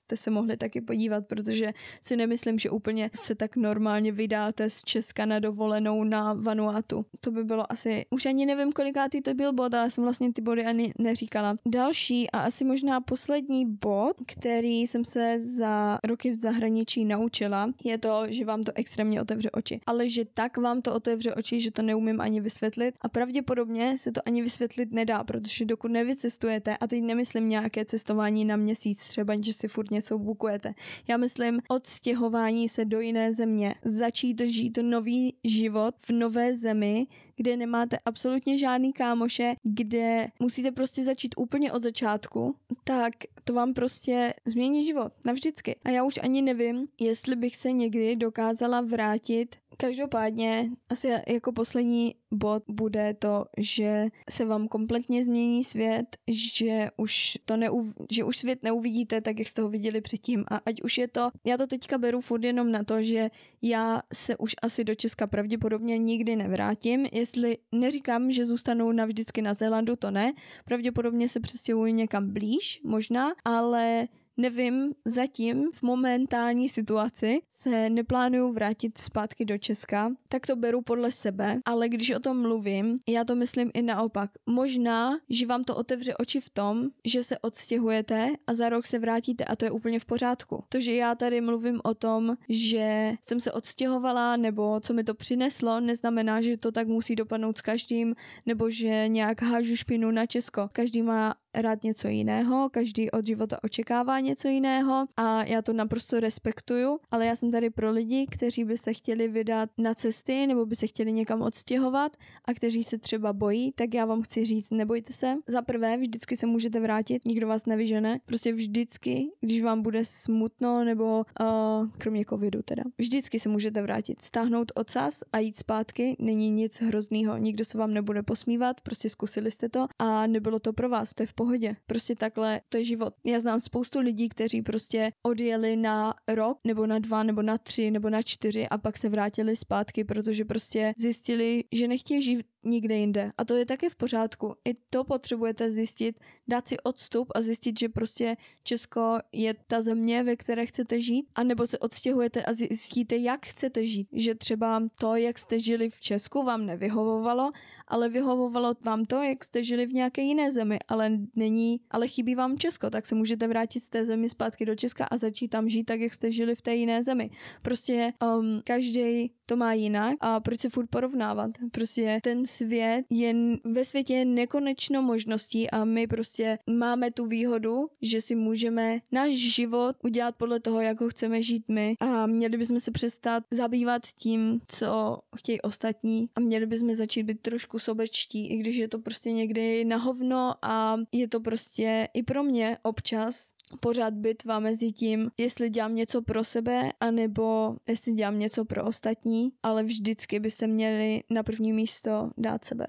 abyste 0.07 0.25
se 0.25 0.31
mohli 0.31 0.57
taky 0.57 0.81
podívat, 0.81 1.27
protože 1.27 1.73
si 2.01 2.16
nemyslím, 2.16 2.59
že 2.59 2.71
úplně 2.71 3.11
se 3.14 3.35
tak 3.35 3.57
normálně 3.57 4.12
vydáte 4.12 4.71
z 4.71 4.83
Česka 4.83 5.27
na 5.27 5.38
dovolenou 5.38 6.05
na 6.05 6.33
Vanuatu. 6.33 7.07
To 7.21 7.31
by 7.31 7.45
bylo 7.45 7.73
asi, 7.73 8.07
už 8.11 8.27
ani 8.27 8.47
nevím, 8.47 8.73
kolikátý 8.73 9.21
to 9.21 9.35
byl 9.35 9.53
bod, 9.53 9.75
ale 9.75 9.90
jsem 9.90 10.05
vlastně 10.05 10.33
ty 10.33 10.42
body 10.42 10.64
ani 10.64 10.92
neříkala. 10.99 11.57
Další 11.66 12.31
a 12.31 12.40
asi 12.40 12.64
možná 12.64 13.01
poslední 13.01 13.66
bod, 13.66 14.12
který 14.27 14.83
jsem 14.83 15.05
se 15.05 15.38
za 15.38 15.99
roky 16.05 16.31
v 16.31 16.40
zahraničí 16.40 17.05
naučila, 17.05 17.73
je 17.85 17.99
to, 17.99 18.23
že 18.29 18.45
vám 18.45 18.62
to 18.62 18.73
extrémně 18.75 19.21
otevře 19.21 19.51
oči. 19.51 19.81
Ale 19.87 20.09
že 20.09 20.25
tak 20.25 20.57
vám 20.57 20.83
to 20.83 20.95
otevře 20.95 21.35
oči, 21.35 21.61
že 21.61 21.71
to 21.71 21.83
neumím 21.83 22.21
ani 22.21 22.40
vysvětlit 22.40 22.95
a 23.01 23.09
pravděpodobně 23.09 23.99
se 23.99 24.12
to 24.12 24.21
ani 24.27 24.42
vysvětlit 24.42 24.92
nedá, 24.92 25.25
protože 25.25 25.64
dokud 25.64 25.90
nevycestujete, 25.90 26.77
a 26.77 26.87
teď 26.87 27.03
nemyslím 27.03 27.49
nějaké 27.49 27.85
cestování 27.85 28.45
na 28.45 28.57
měsíc, 28.57 29.01
třeba, 29.09 29.35
že 29.40 29.53
si 29.53 29.69
furt 29.69 29.90
něco 29.97 30.19
bukujete. 30.19 30.75
Já 31.09 31.17
myslím 31.17 31.61
odstěhování 31.69 32.69
se 32.69 32.85
do 32.85 33.01
jiné 33.01 33.35
země, 33.35 33.75
začít 33.85 34.41
žít 34.41 34.79
nový 34.83 35.35
život 35.45 35.95
v 36.07 36.11
nové 36.11 36.57
zemi, 36.57 37.07
kde 37.37 37.57
nemáte 37.57 37.99
absolutně 38.05 38.59
žádný 38.59 38.92
kámoše, 38.92 39.55
kde 39.62 40.29
musíte 40.38 40.72
prostě 40.72 41.05
začít 41.05 41.35
úplně 41.38 41.72
od 41.72 41.83
začátku, 41.83 42.57
tak 42.85 43.12
to 43.44 43.53
vám 43.53 43.75
prostě 43.75 44.35
změní 44.44 44.87
život 44.87 45.12
navždycky. 45.25 45.77
A 45.85 45.90
já 45.90 46.05
už 46.05 46.18
ani 46.22 46.42
nevím, 46.42 46.87
jestli 47.01 47.37
bych 47.37 47.57
se 47.57 47.72
někdy 47.72 48.16
dokázala 48.16 48.81
vrátit 48.81 49.57
Každopádně 49.79 50.70
asi 50.88 51.09
jako 51.29 51.53
poslední 51.53 52.14
bod 52.31 52.62
bude 52.68 53.14
to, 53.14 53.44
že 53.59 54.07
se 54.31 54.44
vám 54.44 54.68
kompletně 54.68 55.25
změní 55.25 55.64
svět, 55.64 56.16
že 56.29 56.88
už 56.96 57.38
to 57.44 57.55
neuv- 57.55 58.07
že 58.11 58.25
už 58.25 58.37
svět 58.38 58.62
neuvidíte 58.62 59.20
tak, 59.20 59.38
jak 59.38 59.49
jste 59.49 59.62
ho 59.62 59.68
viděli 59.68 60.01
předtím 60.01 60.44
a 60.49 60.57
ať 60.57 60.83
už 60.83 60.99
je 60.99 61.09
to, 61.09 61.31
já 61.44 61.57
to 61.57 61.66
teďka 61.66 61.99
beru 61.99 62.20
furt 62.20 62.44
jenom 62.44 62.72
na 62.72 62.85
to, 62.85 63.03
že 63.03 63.31
já 63.62 64.03
se 64.12 64.37
už 64.37 64.55
asi 64.62 64.85
do 64.85 64.94
Česka 64.94 65.27
pravděpodobně 65.27 65.99
nikdy 65.99 66.37
nevrátím, 66.37 67.07
jestli 67.27 67.59
neříkám, 67.73 68.31
že 68.31 68.47
zůstanu 68.47 68.93
navždycky 68.93 69.43
na 69.43 69.55
Zélandu, 69.55 69.97
to 69.97 70.11
ne, 70.11 70.33
pravděpodobně 70.65 71.29
se 71.29 71.41
přestěhuji 71.41 71.93
někam 71.93 72.31
blíž, 72.31 72.81
možná, 72.85 73.33
ale 73.45 74.09
Nevím, 74.38 74.94
zatím 75.05 75.70
v 75.72 75.83
momentální 75.83 76.68
situaci 76.68 77.40
se 77.51 77.90
neplánuju 77.90 78.53
vrátit 78.53 78.99
zpátky 78.99 79.44
do 79.44 79.59
Česka, 79.59 80.12
tak 80.29 80.46
to 80.46 80.57
beru 80.57 80.83
podle 80.83 81.12
sebe, 81.12 81.61
ale 81.64 81.88
když 81.88 82.11
o 82.11 82.20
tom 82.20 82.42
mluvím, 82.42 82.99
já 83.09 83.25
to 83.25 83.35
myslím 83.37 83.70
i 83.75 83.83
naopak. 83.83 84.31
Možná, 84.46 85.18
že 85.31 85.46
vám 85.46 85.64
to 85.64 85.77
otevře 85.77 86.16
oči 86.16 86.40
v 86.40 86.51
tom, 86.51 86.88
že 87.05 87.22
se 87.22 87.38
odstěhujete 87.38 88.29
a 88.46 88.55
za 88.55 88.68
rok 88.68 88.87
se 88.87 88.99
vrátíte 88.99 89.44
a 89.44 89.57
to 89.57 89.64
je 89.64 89.70
úplně 89.70 90.01
v 90.01 90.05
pořádku. 90.05 90.64
To, 90.68 90.81
že 90.81 90.94
já 90.94 91.14
tady 91.14 91.40
mluvím 91.40 91.81
o 91.85 91.94
tom, 91.94 92.37
že 92.49 93.12
jsem 93.20 93.40
se 93.40 93.53
odstěhovala 93.53 94.37
nebo 94.37 94.81
co 94.81 94.94
mi 94.94 95.05
to 95.05 95.14
přineslo, 95.14 95.81
neznamená, 95.81 96.40
že 96.40 96.57
to 96.57 96.72
tak 96.72 96.88
musí 96.88 97.16
dopadnout 97.16 97.59
s 97.59 97.62
každým 97.62 98.14
nebo 98.46 98.70
že 98.70 99.09
nějak 99.09 99.42
hážu 99.42 99.77
špinu 99.77 100.11
na 100.11 100.27
Česko. 100.27 100.68
Každý 100.72 101.03
má 101.03 101.35
rád 101.57 101.85
něco 101.85 102.09
jiného, 102.09 102.69
každý 102.73 103.11
od 103.11 103.27
života 103.27 103.59
očekává 103.64 104.21
něco 104.21 104.49
jiného 104.49 105.07
a 105.16 105.45
já 105.45 105.62
to 105.62 105.73
naprosto 105.73 106.21
respektuju, 106.21 106.99
ale 107.11 107.27
já 107.27 107.37
jsem 107.37 107.51
tady 107.51 107.71
pro 107.71 107.90
lidi, 107.90 108.27
kteří 108.31 108.64
by 108.64 108.79
se 108.79 108.92
chtěli 108.92 109.29
vydat 109.29 109.71
na 109.79 109.95
cesty 109.95 110.47
nebo 110.47 110.66
by 110.66 110.77
se 110.77 110.87
chtěli 110.87 111.12
někam 111.12 111.42
odstěhovat 111.42 112.16
a 112.45 112.55
kteří 112.55 112.85
se 112.85 112.99
třeba 112.99 113.33
bojí, 113.33 113.73
tak 113.73 113.95
já 113.95 114.05
vám 114.05 114.23
chci 114.23 114.45
říct, 114.45 114.71
nebojte 114.71 115.12
se. 115.12 115.35
Za 115.47 115.62
prvé, 115.62 115.97
vždycky 115.97 116.37
se 116.37 116.47
můžete 116.47 116.81
vrátit, 116.81 117.25
nikdo 117.25 117.49
vás 117.49 117.66
nevyžene. 117.66 118.21
Prostě 118.27 118.53
vždycky, 118.53 119.31
když 119.40 119.62
vám 119.62 119.83
bude 119.83 120.05
smutno 120.05 120.85
nebo 120.85 121.25
uh, 121.40 121.88
kromě 121.99 122.25
covidu 122.25 122.62
teda, 122.62 122.83
vždycky 122.99 123.40
se 123.40 123.49
můžete 123.49 123.83
vrátit, 123.83 124.23
stáhnout 124.23 124.73
ocas 124.75 125.23
a 125.33 125.38
jít 125.38 125.57
zpátky, 125.57 126.16
není 126.19 126.51
nic 126.51 126.81
hroznýho, 126.81 127.37
nikdo 127.37 127.64
se 127.64 127.79
vám 127.79 127.95
nebude 127.95 128.23
posmívat, 128.23 128.81
prostě 128.81 129.09
zkusili 129.09 129.51
jste 129.51 129.69
to 129.69 129.87
a 129.99 130.27
nebylo 130.27 130.59
to 130.59 130.73
pro 130.73 130.88
vás, 130.88 131.14
to 131.14 131.23
je 131.23 131.27
v 131.27 131.35
pohodě. 131.35 131.46
Prostě 131.87 132.15
takhle, 132.15 132.61
to 132.69 132.77
je 132.77 132.85
život. 132.85 133.15
Já 133.25 133.41
znám 133.41 133.61
spoustu 133.61 134.01
lidí, 134.01 134.29
kteří 134.29 134.63
prostě 134.63 135.11
odjeli 135.23 135.77
na 135.77 136.15
rok, 136.29 136.59
nebo 136.65 136.87
na 136.87 136.99
dva, 136.99 137.23
nebo 137.23 137.43
na 137.43 137.59
tři, 137.59 137.91
nebo 137.91 138.11
na 138.11 138.23
čtyři 138.23 138.69
a 138.69 138.79
pak 138.79 138.99
se 138.99 139.09
vrátili 139.09 139.57
zpátky, 139.57 140.05
protože 140.05 140.45
prostě 140.45 140.93
zjistili, 140.99 141.65
že 141.73 141.89
nechtějí 141.89 142.23
žít 142.23 142.47
nikde 142.67 142.97
jinde. 142.97 143.33
A 143.39 143.45
to 143.45 143.55
je 143.55 143.67
také 143.67 143.91
v 143.91 143.97
pořádku. 143.97 144.55
I 144.65 144.75
to 144.91 145.05
potřebujete 145.05 145.71
zjistit, 145.71 146.21
dát 146.49 146.69
si 146.69 146.77
odstup 146.81 147.33
a 147.35 147.41
zjistit, 147.41 147.79
že 147.79 147.89
prostě 147.89 148.37
Česko 148.63 149.19
je 149.33 149.55
ta 149.67 149.83
země, 149.83 150.23
ve 150.23 150.37
které 150.37 150.67
chcete 150.67 151.01
žít, 151.01 151.27
a 151.35 151.43
nebo 151.43 151.67
se 151.67 151.79
odstěhujete 151.79 152.43
a 152.43 152.53
zjistíte, 152.53 153.17
jak 153.17 153.47
chcete 153.47 153.87
žít. 153.87 154.09
Že 154.13 154.35
třeba 154.35 154.83
to, 155.01 155.17
jak 155.17 155.39
jste 155.39 155.61
žili 155.61 155.91
v 155.91 156.01
Česku, 156.01 156.43
vám 156.43 156.67
nevyhovovalo, 156.67 157.51
ale 157.89 158.09
vyhovovalo 158.09 158.75
vám 158.81 159.05
to, 159.05 159.23
jak 159.23 159.45
jste 159.45 159.65
žili 159.65 159.87
v 159.87 159.93
nějaké 159.93 160.23
jiné 160.23 160.53
zemi, 160.53 160.79
ale 160.89 161.11
není, 161.35 161.81
ale 161.91 162.09
chybí 162.09 162.35
vám 162.35 162.59
Česko, 162.59 162.91
tak 162.91 163.07
se 163.07 163.15
můžete 163.15 163.49
vrátit 163.49 163.81
z 163.81 163.89
té 163.89 164.05
zemi 164.05 164.29
zpátky 164.29 164.65
do 164.65 164.75
Česka 164.75 165.05
a 165.05 165.17
začít 165.17 165.49
tam 165.49 165.69
žít 165.69 165.85
tak, 165.85 166.01
jak 166.01 166.13
jste 166.15 166.33
žili 166.33 166.55
v 166.55 166.63
té 166.63 166.75
jiné 166.75 167.03
zemi. 167.03 167.31
Prostě 167.63 168.13
um, 168.38 168.61
každý 168.65 169.31
to 169.46 169.57
má 169.57 169.73
jinak 169.73 170.15
a 170.21 170.40
proč 170.40 170.61
se 170.61 170.69
furt 170.69 170.87
porovnávat? 170.87 171.50
Prostě 171.73 172.21
ten 172.23 172.46
svět 172.46 173.05
je, 173.11 173.35
ve 173.65 173.85
světě 173.85 174.15
je 174.15 174.25
nekonečno 174.25 175.03
možností 175.03 175.71
a 175.71 175.85
my 175.85 176.07
prostě 176.07 176.59
máme 176.71 177.11
tu 177.11 177.27
výhodu, 177.27 177.87
že 178.03 178.21
si 178.21 178.35
můžeme 178.35 178.98
náš 179.13 179.33
život 179.33 179.96
udělat 180.05 180.35
podle 180.37 180.61
toho, 180.61 180.81
jak 180.81 181.00
ho 181.00 181.09
chceme 181.09 181.42
žít 181.42 181.65
my 181.69 181.94
a 182.00 182.27
měli 182.27 182.57
bychom 182.57 182.81
se 182.81 182.90
přestat 182.90 183.44
zabývat 183.50 184.03
tím, 184.19 184.61
co 184.69 185.19
chtějí 185.37 185.61
ostatní 185.61 186.29
a 186.35 186.40
měli 186.40 186.67
bychom 186.67 186.94
začít 186.94 187.23
být 187.23 187.40
trošku 187.40 187.79
sobečtí, 187.79 188.46
i 188.46 188.57
když 188.57 188.77
je 188.77 188.88
to 188.88 188.98
prostě 188.98 189.33
někdy 189.33 189.85
na 189.85 189.96
hovno 189.96 190.55
a 190.63 190.96
je 191.19 191.29
to 191.29 191.40
prostě 191.40 192.08
i 192.14 192.23
pro 192.23 192.42
mě 192.42 192.79
občas 192.83 193.48
pořád 193.81 194.14
bitva 194.14 194.58
mezi 194.58 194.92
tím, 194.92 195.31
jestli 195.38 195.71
dělám 195.71 195.94
něco 195.94 196.23
pro 196.23 196.44
sebe, 196.44 196.92
anebo 197.00 197.77
jestli 197.88 198.12
dělám 198.12 198.38
něco 198.38 198.64
pro 198.64 198.85
ostatní, 198.85 199.52
ale 199.62 199.83
vždycky 199.83 200.40
byste 200.40 200.67
měli 200.67 201.23
na 201.31 201.42
první 201.42 201.73
místo 201.73 202.31
dát 202.38 202.64
sebe. 202.64 202.87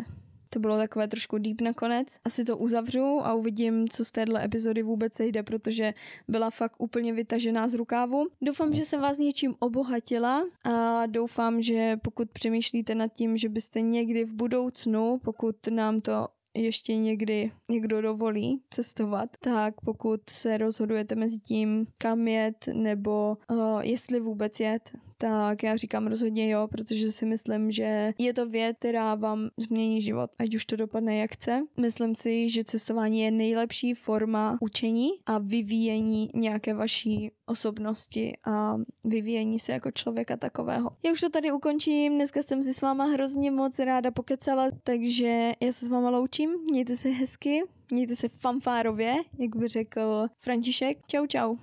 To 0.49 0.59
bylo 0.59 0.77
takové 0.77 1.07
trošku 1.07 1.37
deep 1.37 1.61
nakonec. 1.61 2.07
Asi 2.25 2.45
to 2.45 2.57
uzavřu 2.57 3.03
a 3.03 3.33
uvidím, 3.33 3.89
co 3.89 4.05
z 4.05 4.11
téhle 4.11 4.45
epizody 4.45 4.83
vůbec 4.83 5.13
sejde, 5.13 5.43
protože 5.43 5.93
byla 6.27 6.49
fakt 6.49 6.75
úplně 6.77 7.13
vytažená 7.13 7.67
z 7.67 7.73
rukávu. 7.73 8.27
Doufám, 8.41 8.73
že 8.73 8.85
jsem 8.85 9.01
vás 9.01 9.17
něčím 9.17 9.55
obohatila 9.59 10.43
a 10.63 11.05
doufám, 11.05 11.61
že 11.61 11.97
pokud 12.03 12.29
přemýšlíte 12.31 12.95
nad 12.95 13.07
tím, 13.07 13.37
že 13.37 13.49
byste 13.49 13.81
někdy 13.81 14.25
v 14.25 14.33
budoucnu, 14.33 15.19
pokud 15.23 15.55
nám 15.67 16.01
to 16.01 16.27
ještě 16.57 16.95
někdy 16.97 17.51
někdo 17.69 18.01
dovolí 18.01 18.61
cestovat, 18.69 19.29
tak 19.39 19.81
pokud 19.81 20.29
se 20.29 20.57
rozhodujete 20.57 21.15
mezi 21.15 21.39
tím, 21.39 21.87
kam 21.97 22.27
jet 22.27 22.65
nebo 22.73 23.37
uh, 23.51 23.79
jestli 23.81 24.19
vůbec 24.19 24.59
jet, 24.59 24.91
tak 25.17 25.63
já 25.63 25.75
říkám 25.75 26.07
rozhodně 26.07 26.49
jo, 26.49 26.67
protože 26.67 27.11
si 27.11 27.25
myslím, 27.25 27.71
že 27.71 28.13
je 28.17 28.33
to 28.33 28.49
věc, 28.49 28.75
která 28.79 29.15
vám 29.15 29.49
změní 29.57 30.01
život, 30.01 30.31
ať 30.39 30.55
už 30.55 30.65
to 30.65 30.75
dopadne 30.75 31.17
jak 31.17 31.31
chce. 31.31 31.63
Myslím 31.79 32.15
si, 32.15 32.49
že 32.49 32.63
cestování 32.63 33.21
je 33.21 33.31
nejlepší 33.31 33.93
forma 33.93 34.57
učení 34.61 35.09
a 35.25 35.37
vyvíjení 35.37 36.29
nějaké 36.33 36.73
vaší 36.73 37.31
osobnosti 37.45 38.37
a 38.45 38.77
vyvíjení 39.03 39.59
se 39.59 39.71
jako 39.71 39.91
člověka 39.91 40.37
takového. 40.37 40.89
Já 41.03 41.11
už 41.11 41.21
to 41.21 41.29
tady 41.29 41.51
ukončím, 41.51 42.15
dneska 42.15 42.43
jsem 42.43 42.63
si 42.63 42.73
s 42.73 42.81
váma 42.81 43.05
hrozně 43.05 43.51
moc 43.51 43.79
ráda 43.79 44.11
pokecala, 44.11 44.67
takže 44.83 45.51
já 45.61 45.71
se 45.71 45.85
s 45.85 45.89
váma 45.89 46.09
loučím, 46.09 46.51
mějte 46.71 46.95
se 46.95 47.09
hezky, 47.09 47.61
mějte 47.91 48.15
se 48.15 48.29
fanfárově, 48.29 49.15
jak 49.39 49.55
by 49.55 49.67
řekl 49.67 50.27
František. 50.39 50.97
Čau 51.07 51.25
čau. 51.25 51.55